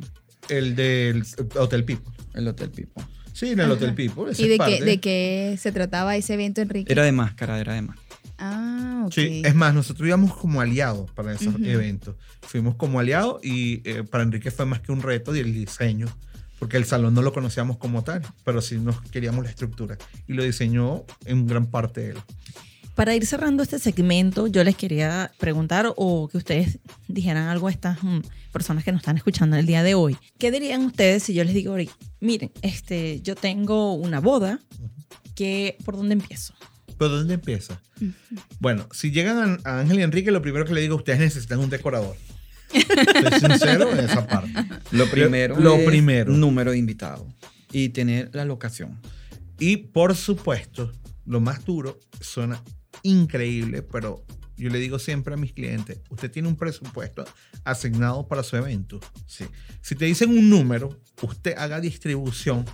[0.49, 1.25] El del
[1.59, 2.13] Hotel Pipo.
[2.35, 3.03] El Hotel Pipo.
[3.33, 3.75] Sí, en el Ajá.
[3.75, 4.29] Hotel Pipo.
[4.29, 6.93] ese ¿Y de qué, de qué se trataba ese evento, Enrique?
[6.93, 8.09] Era de máscara, era de máscara.
[8.39, 9.13] Ah, ok.
[9.13, 11.65] Sí, es más, nosotros íbamos como aliados para esos Ujú.
[11.65, 12.17] eventos.
[12.43, 16.07] Fuimos como aliados y eh, para Enrique fue más que un reto y el diseño,
[16.59, 20.33] porque el salón no lo conocíamos como tal, pero sí nos queríamos la estructura y
[20.35, 22.17] lo diseñó en gran parte él.
[22.95, 26.79] Para ir cerrando este segmento, yo les quería preguntar o que ustedes
[27.09, 28.21] dijeran algo a estas mm,
[28.53, 30.17] personas que nos están escuchando el día de hoy.
[30.39, 34.61] ¿Qué dirían ustedes si yo les digo, ahorita, miren, este, yo tengo una boda,
[35.35, 36.53] que, ¿por dónde empiezo?
[36.99, 37.81] ¿Pero dónde empieza?
[38.61, 41.59] Bueno, si llegan a, a Ángel y Enrique, lo primero que le digo, ustedes necesitan
[41.61, 42.17] un decorador.
[42.73, 44.53] Estoy sincero en esa parte.
[44.93, 46.33] Lo primero Lo es primero.
[46.33, 47.27] número de invitados
[47.71, 48.99] y tener la locación.
[49.59, 50.91] Y por supuesto,
[51.27, 52.63] lo más duro suena
[53.03, 54.25] increíble, pero
[54.57, 57.25] yo le digo siempre a mis clientes, usted tiene un presupuesto
[57.65, 59.01] asignado para su evento.
[59.27, 59.45] Sí.
[59.81, 62.65] Si te dicen un número, usted haga distribución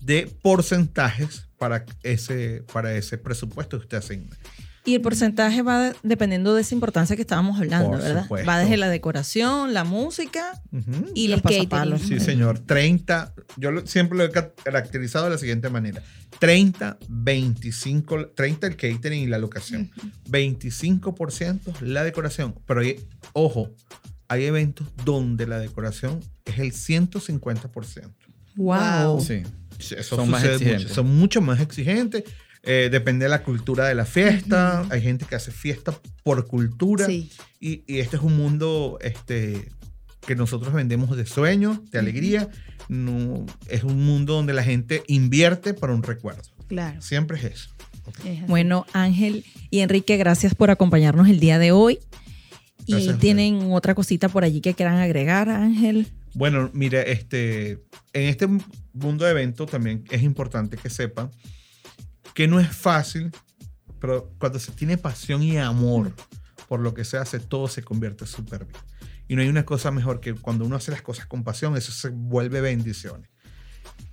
[0.00, 4.36] de porcentajes para ese, para ese presupuesto que usted asigna.
[4.84, 8.22] Y el porcentaje va de- dependiendo de esa importancia que estábamos hablando, Por ¿verdad?
[8.22, 8.48] supuesto.
[8.48, 11.12] Va desde la decoración, la música Ujú.
[11.14, 11.68] y Y los el catering.
[11.68, 12.00] pasapalos.
[12.02, 12.58] Sí, señor.
[12.60, 16.02] 30, yo lo- siempre lo he ca- caracterizado de la siguiente manera.
[16.38, 19.90] 30, 25, 30 el catering y la locación.
[20.30, 22.54] 25% la decoración.
[22.66, 23.70] Pero hay- ojo,
[24.28, 28.14] hay eventos donde la decoración es el 150%.
[28.56, 29.20] Wow.
[29.20, 29.42] Sí.
[29.78, 30.82] Sí, Eso Son más exigentes.
[30.84, 30.94] mucho.
[30.94, 32.24] Son mucho más exigentes.
[32.62, 34.86] Eh, depende de la cultura de la fiesta.
[34.90, 37.06] Hay gente que hace fiesta por cultura.
[37.06, 37.30] Sí.
[37.58, 39.70] Y, y este es un mundo este,
[40.26, 42.48] que nosotros vendemos de sueños, de alegría.
[42.88, 46.42] No, es un mundo donde la gente invierte para un recuerdo.
[46.68, 47.00] Claro.
[47.00, 47.70] Siempre es eso.
[48.48, 52.00] Bueno, Ángel y Enrique, gracias por acompañarnos el día de hoy.
[52.86, 56.08] Y Gracias tienen otra cosita por allí que quieran agregar, Ángel.
[56.34, 57.72] Bueno, mire, este,
[58.12, 58.48] en este
[58.92, 61.30] mundo de eventos también es importante que sepan
[62.34, 63.30] que no es fácil,
[64.00, 66.12] pero cuando se tiene pasión y amor
[66.68, 68.80] por lo que se hace, todo se convierte súper bien.
[69.28, 71.92] Y no hay una cosa mejor que cuando uno hace las cosas con pasión, eso
[71.92, 73.30] se vuelve bendiciones.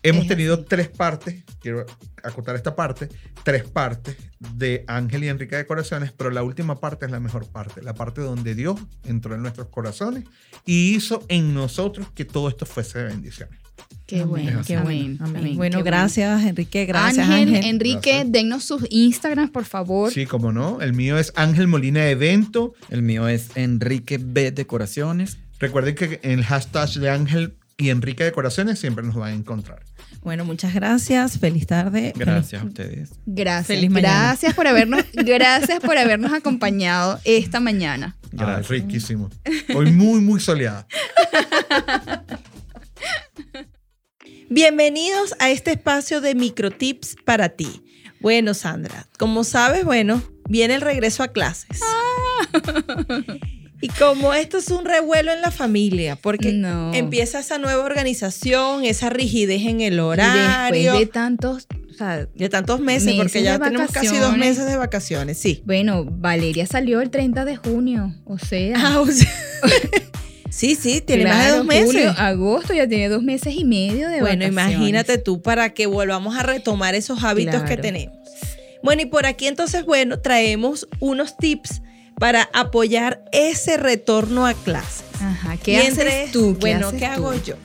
[0.03, 1.85] Hemos tenido tres partes, quiero
[2.23, 3.09] acotar esta parte,
[3.43, 7.47] tres partes de Ángel y Enrique de Corazones, pero la última parte es la mejor
[7.47, 10.25] parte, la parte donde Dios entró en nuestros corazones
[10.65, 13.59] y hizo en nosotros que todo esto fuese de bendiciones.
[14.05, 15.25] Qué Amén, bueno, qué Amén, bueno.
[15.25, 15.41] amén.
[15.43, 16.85] amén, Bueno, qué gracias, Enrique.
[16.85, 17.65] Gracias, Ángel, Ángel.
[17.65, 18.31] Enrique, Gracias.
[18.31, 20.13] dennos sus Instagrams, por favor.
[20.13, 20.79] Sí, como no.
[20.81, 22.73] El mío es Ángel Molina Evento.
[22.89, 24.51] El mío es Enrique B.
[24.51, 25.37] Decoraciones.
[25.59, 29.35] Recuerden que en el hashtag de Ángel y Enrique de Corazones siempre nos van a
[29.35, 29.83] encontrar.
[30.23, 31.37] Bueno, muchas gracias.
[31.37, 32.13] Feliz tarde.
[32.15, 33.11] Gracias a ustedes.
[33.25, 33.67] Gracias.
[33.67, 34.23] Feliz mañana.
[34.29, 38.15] gracias por habernos, gracias por habernos acompañado esta mañana.
[38.23, 38.69] Ah, Gracias.
[38.69, 39.29] riquísimo.
[39.75, 40.87] Hoy muy, muy soleada.
[44.49, 47.83] Bienvenidos a este espacio de microtips para ti.
[48.19, 51.79] Bueno, Sandra, como sabes, bueno, viene el regreso a clases.
[53.79, 56.93] Y como esto es un revuelo en la familia, porque No.
[56.95, 60.93] empieza esa nueva organización, esa rigidez en el Y horario.
[60.93, 64.65] después de tantos, o sea, de tantos meses, meses porque ya tenemos casi dos meses
[64.65, 65.61] de vacaciones, sí.
[65.65, 69.29] bueno, Valeria salió el 30 de junio, o sea, Ah, o sea,
[70.49, 71.85] sí, sí, tiene más de dos meses.
[71.85, 74.51] julio, agosto, ya tiene dos meses y medio de Bueno, vacaciones.
[74.77, 78.17] imagínate tú para que volvamos a retomar esos hábitos que tenemos.
[78.83, 81.81] Bueno, y por aquí entonces, bueno, traemos unos tips
[82.19, 85.03] para apoyar ese retorno a clases.
[85.21, 86.53] Ajá, ¿qué Y haces entre- tú?
[86.55, 87.55] ¿Qué bueno, haces ¿qué hago yo?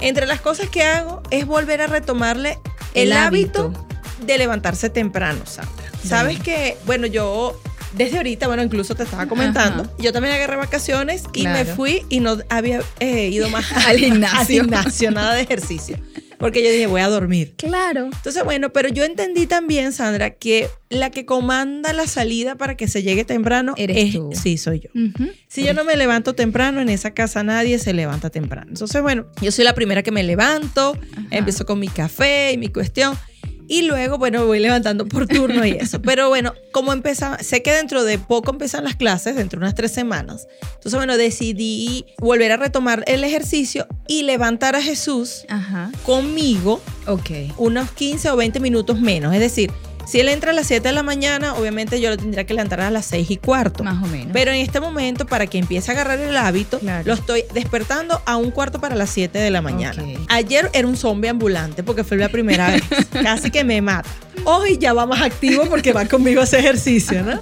[0.00, 2.58] Entre las cosas que hago es volver a retomarle
[2.94, 3.66] el, El hábito.
[3.66, 3.86] hábito.
[4.26, 5.84] de levantarse temprano, Sandra.
[6.06, 7.58] Sabes que, bueno, yo
[7.92, 9.92] desde ahorita, bueno, incluso te estaba comentando, Ajá.
[9.98, 11.74] yo también agarré vacaciones y me Claro.
[11.76, 14.38] fui y no había eh, ido más Al gimnasio.
[14.40, 15.98] al gimnasio, nada de ejercicio.
[16.38, 17.52] Porque yo dije, voy a dormir.
[17.58, 18.04] Claro.
[18.06, 22.88] Entonces, bueno, pero yo entendí también, Sandra, que la que comanda la salida para que
[22.88, 24.30] se llegue temprano Eres es, tú.
[24.32, 24.88] sí, soy yo.
[24.94, 25.30] Ujú.
[25.48, 28.68] Si yo no me levanto temprano, en esa casa nadie se levanta temprano.
[28.70, 31.26] Entonces, bueno, yo soy la primera que me levanto, Ajá.
[31.30, 33.18] empiezo con mi café y mi cuestión.
[33.70, 36.02] Y luego, bueno, voy levantando por turno y eso.
[36.02, 39.76] Pero bueno, como empezaba, sé que dentro de poco empiezan las clases, dentro de unas
[39.76, 40.48] tres semanas.
[40.60, 47.30] Entonces, bueno, decidí volver a retomar el ejercicio y levantar a Jesús Ajá, conmigo ok.
[47.58, 49.32] unos 15 o 20 minutos menos.
[49.34, 49.70] Es decir,
[50.06, 52.80] si él entra a las 7 de la mañana, obviamente yo lo tendría que levantar
[52.80, 53.84] a las 6 y cuarto.
[53.84, 54.28] Más o menos.
[54.32, 57.04] Pero en este momento, para que empiece a agarrar el hábito, Claro.
[57.06, 60.02] lo estoy despertando a un cuarto para las 7 de la mañana.
[60.28, 62.82] Ayer era un zombie ambulante porque fue la primera vez.
[63.22, 64.08] Casi que me mata.
[64.44, 67.40] Hoy ya va más activo porque va conmigo a hacer ejercicio, ¿no?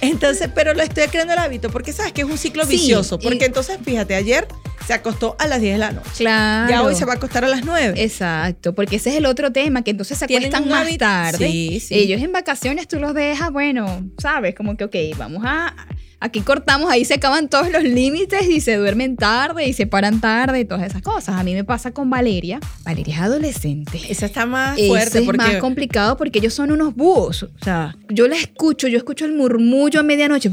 [0.00, 3.18] Entonces, pero lo estoy creando el hábito porque sabes que es un ciclo Sí, vicioso.
[3.20, 4.48] y- Porque entonces, fíjate, ayer
[4.86, 6.08] se acostó a las 10 de la noche.
[6.18, 6.70] claro.
[6.70, 8.02] Ya hoy se va a acostar a las 9.
[8.02, 11.46] Exacto, porque ese es el otro tema, que entonces se acuestan más hábito- tarde.
[11.48, 11.94] Sí, sí.
[11.94, 15.74] Ellos en vacaciones tú los dejas, bueno, sabes, como que, ok, vamos a...
[16.22, 20.20] Aquí cortamos, ahí se acaban todos los límites y se duermen tarde y se paran
[20.20, 21.36] tarde y todas esas cosas.
[21.36, 22.60] A mí me pasa con Valeria.
[22.84, 23.98] Valeria es adolescente.
[24.06, 27.44] Esa está más Ese fuerte es porque más complicado porque ellos son unos búhos.
[27.44, 30.50] O sea, yo la escucho, yo escucho el murmullo a medianoche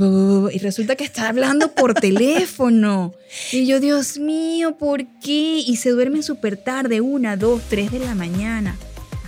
[0.53, 1.93] y resulta que está hablando por
[2.41, 3.13] teléfono.
[3.51, 5.63] Y yo, Dios mío, ¿por qué?
[5.65, 8.75] Y se duermen súper tarde, una, dos, tres de la mañana.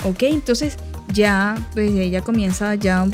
[0.04, 0.78] Ok, entonces
[1.14, 3.06] ya, pues ella comienza, ya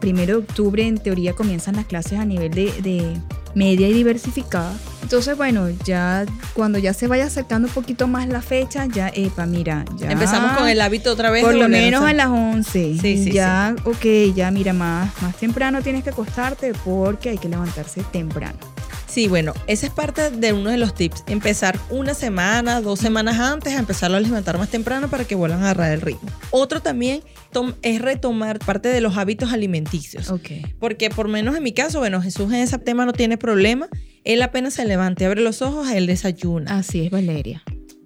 [0.00, 3.16] primero de octubre en teoría comienzan las clases a nivel de, de
[3.54, 4.74] media y diversificada.
[5.02, 6.24] Entonces, bueno, ya
[6.54, 10.10] cuando ya se vaya acercando un poquito más la fecha, ya, epa, mira, ya.
[10.10, 11.44] empezamos con el hábito otra vez.
[11.44, 12.98] Por lo menos a las 11.
[12.98, 17.48] Sí, sí, ya, ok, ya mira, más, más temprano tienes que acostarte porque hay que
[17.48, 18.58] levantarse temprano.
[19.12, 21.24] Sí, bueno, esa es parte de uno de los tips.
[21.26, 25.60] Empezar una semana, dos semanas antes, a empezarlo a levantar más temprano para que vuelvan
[25.60, 26.30] a agarrar el ritmo.
[26.50, 27.20] Otro también
[27.82, 30.30] es retomar parte de los hábitos alimenticios.
[30.30, 30.52] Ok.
[30.80, 33.86] Porque por menos en mi caso, bueno, Jesús en ese tema no tiene problema.
[34.24, 36.78] Él apenas se levanta y abre los ojos, él desayuna.
[36.78, 37.62] Así es, Valeria.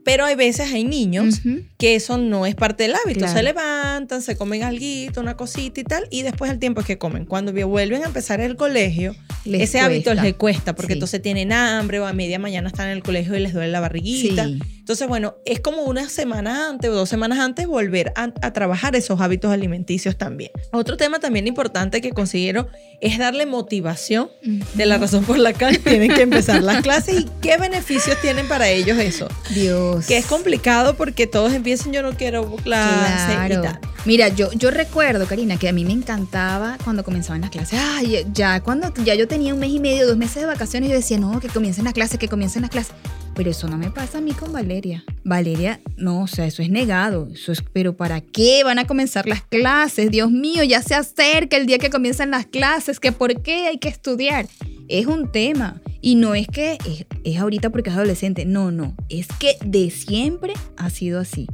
[0.07, 1.41] Pero hay veces, hay niños
[1.79, 3.19] que eso no es parte del hábito.
[3.19, 3.35] Claro.
[3.37, 4.87] Se levantan, se comen algo,
[5.21, 7.25] una cosita y tal, y después el tiempo es que comen.
[7.27, 10.97] Cuando vuelven a empezar el colegio, Les ese hábito les cuesta, porque Sí.
[10.99, 13.81] entonces tienen hambre o a media mañana están en el colegio y les duele la
[13.81, 14.45] barriguita.
[14.47, 14.61] Sí.
[14.79, 18.95] Entonces, bueno, es como una semana antes o dos semanas antes volver a, a trabajar
[18.95, 20.53] esos hábitos alimenticios también.
[20.71, 22.69] Otro tema también importante que considero
[23.01, 24.29] es darle motivación
[24.75, 28.47] de la razón por la cual tienen que empezar las clases y qué beneficios tienen
[28.47, 29.27] para ellos eso.
[29.53, 29.96] Dios.
[30.07, 33.63] Que es complicado porque todos empiezan, yo no quiero clase y Claro.
[33.63, 33.79] tal.
[34.05, 37.79] Mira, yo, yo recuerdo, Karina, que a mí me encantaba cuando comenzaban las clases.
[37.83, 40.95] Ay, ya cuando ya yo tenía un mes y medio, dos meses de vacaciones, yo
[40.97, 42.93] decía, no, que comiencen las clases, que comiencen las clases.
[43.35, 45.05] Pero eso no me pasa a mí con Valeria.
[45.25, 47.29] Valeria, no, o sea, eso es negado.
[47.35, 50.11] Eso es, pero ¿para qué van a comenzar las clases?
[50.11, 53.79] Dios mío, ya se acerca el día que comienzan las clases, que por qué hay
[53.79, 54.47] que estudiar.
[54.89, 55.81] Es un tema.
[56.01, 58.45] Y no es que es, es ahorita porque es adolescente.
[58.45, 58.95] No, no.
[59.09, 61.49] Es que de siempre ha sido así.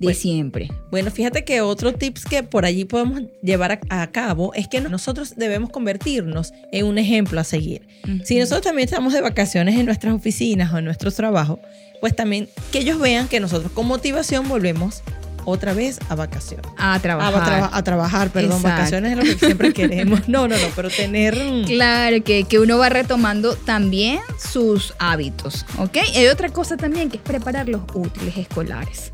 [0.00, 0.68] de siempre.
[0.90, 4.80] Bueno, fíjate que otro tips que por allí podemos llevar a, a cabo es que
[4.80, 7.86] nosotros debemos convertirnos en un ejemplo a seguir.
[8.24, 11.60] Si nosotros también estamos de vacaciones en nuestras oficinas o en nuestros trabajos,
[12.00, 15.04] pues también que ellos vean que nosotros con motivación volvemos
[15.44, 16.66] otra vez a vacaciones.
[16.76, 17.44] a A, trabajar.
[17.44, 18.68] traba- a trabajar, perdón, Exacto.
[18.76, 20.28] vacaciones es lo que siempre queremos.
[20.28, 21.36] No, no, no, pero tener...
[21.36, 25.96] mm, Claro, que, que uno va retomando también sus hábitos, ¿ok?
[26.14, 29.10] Hay otra cosa también que es preparar los útiles escolares.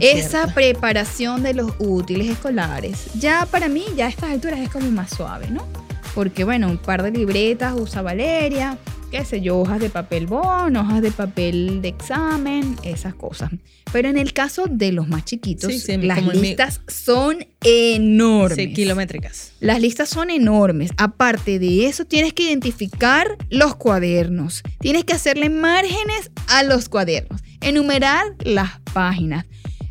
[0.00, 0.54] Esa Cierto.
[0.54, 5.08] preparación de los útiles escolares, ya para mí, ya a estas alturas es como más
[5.10, 5.66] suave, ¿no?
[6.18, 8.76] Porque, bueno, un par de libretas usa Valeria,
[9.12, 13.52] qué sé yo, hojas de papel bond, hojas de papel de examen, esas cosas.
[13.92, 18.56] Pero en el caso de los más chiquitos, Sí, sí, las mi- listas son enormes.
[18.56, 19.52] Sí, kilométricas.
[19.60, 20.90] Las listas son enormes.
[20.96, 24.64] Aparte de eso, tienes que identificar los cuadernos.
[24.80, 27.40] Tienes que hacerle márgenes a los cuadernos.
[27.60, 29.46] Enumerar las páginas.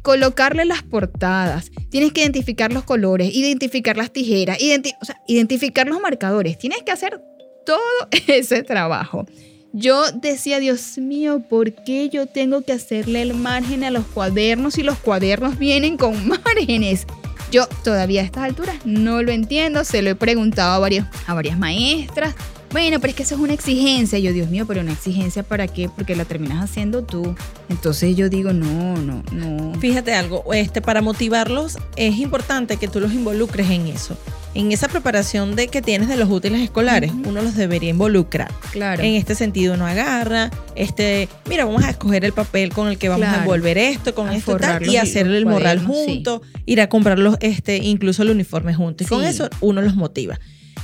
[0.08, 1.70] Colocarle las portadas.
[1.90, 6.58] Tienes que identificar los colores, identificar las tijeras, identi- o sea, identificar los marcadores.
[6.58, 7.22] Tienes que hacer
[7.66, 7.78] todo
[8.28, 9.26] ese trabajo.
[9.74, 14.76] Yo decía, Dios mío, ¿por qué yo tengo que hacerle el margen a los cuadernos
[14.76, 17.06] si los cuadernos vienen con márgenes?
[17.52, 21.34] Yo todavía a estas alturas no lo entiendo, se lo he preguntado a, varios, a
[21.34, 22.34] varias maestras.
[22.72, 24.20] Bueno, pero es que eso es una exigencia.
[24.20, 25.90] Yo, Dios mío, pero una exigencia para qué?
[25.90, 27.34] Porque la terminas haciendo tú.
[27.70, 29.74] Entonces yo digo, no, no, no.
[29.80, 34.18] Fíjate algo, este, para motivarlos es importante que tú los involucres en eso.
[34.54, 37.30] En esa preparación de que tienes de los útiles escolares, Ujú.
[37.30, 38.52] uno los debería involucrar.
[38.72, 39.04] Claro.
[39.04, 43.08] En este sentido, uno agarra, este, mira, vamos a escoger el papel con el que
[43.08, 43.44] vamos a Claro.
[43.44, 46.14] envolver esto, con A esto tal, los- y hacerle el los morral cuadernos, sí.
[46.16, 49.04] junto, ir a comprarlos, este, incluso el uniforme junto.
[49.04, 49.28] Y con Sí.
[49.30, 50.40] eso uno los motiva.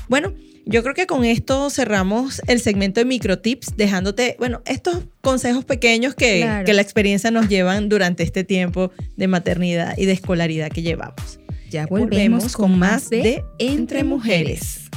[0.08, 0.34] Bueno,
[0.66, 6.16] yo creo que con esto cerramos el segmento de microtips, dejándote, bueno, estos consejos pequeños
[6.16, 6.66] que, Claro.
[6.66, 11.40] que la experiencia nos llevan durante este tiempo de maternidad y de escolaridad que llevamos.
[11.70, 14.90] Ya volvemos con más de Entre Mujeres.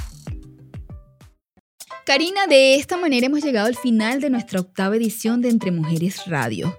[2.04, 6.26] Karina, de esta manera hemos llegado al final de nuestra octava edición de Entre Mujeres
[6.26, 6.78] Radio.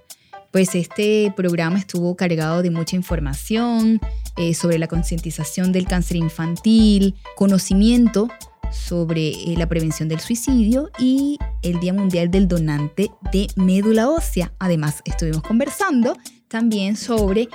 [0.50, 4.00] Pues este programa estuvo cargado de mucha información
[4.38, 8.30] eh, sobre la concientización del cáncer infantil, conocimiento
[8.70, 14.52] sobre eh, la prevención del suicidio y el Día Mundial del Donante de Médula Ósea.
[14.58, 16.16] Además, estuvimos conversando
[16.48, 17.48] también sobre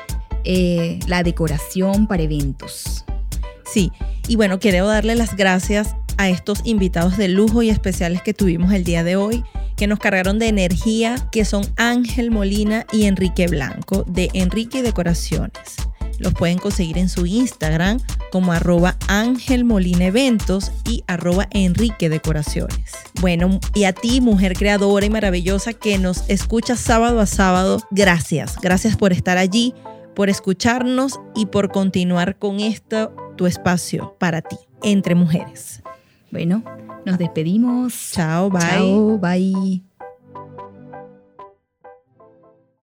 [0.44, 3.06] eh, la decoración para eventos.
[3.66, 3.92] Sí,
[4.28, 8.72] y bueno, quiero darle las gracias a estos invitados de lujo y especiales que tuvimos
[8.74, 9.44] el día de hoy,
[9.76, 15.76] que nos cargaron de energía, que son Ángel Molina y Enrique Blanco de Enrique Decoraciones.
[16.20, 18.00] Los pueden conseguir en su Instagram
[18.32, 22.92] como arroba Ángel Molina Eventos y arroba Enrique Decoraciones.
[23.22, 28.58] Bueno, y a ti, mujer creadora y maravillosa que nos escucha sábado a sábado, gracias.
[28.62, 29.74] Gracias por estar allí,
[30.16, 35.82] por escucharnos y por continuar con esto, tu espacio para ti, entre mujeres.
[36.32, 36.64] Bueno,
[37.06, 38.12] nos despedimos.
[38.12, 38.62] Chao, bye.
[38.62, 39.93] Chao, bye.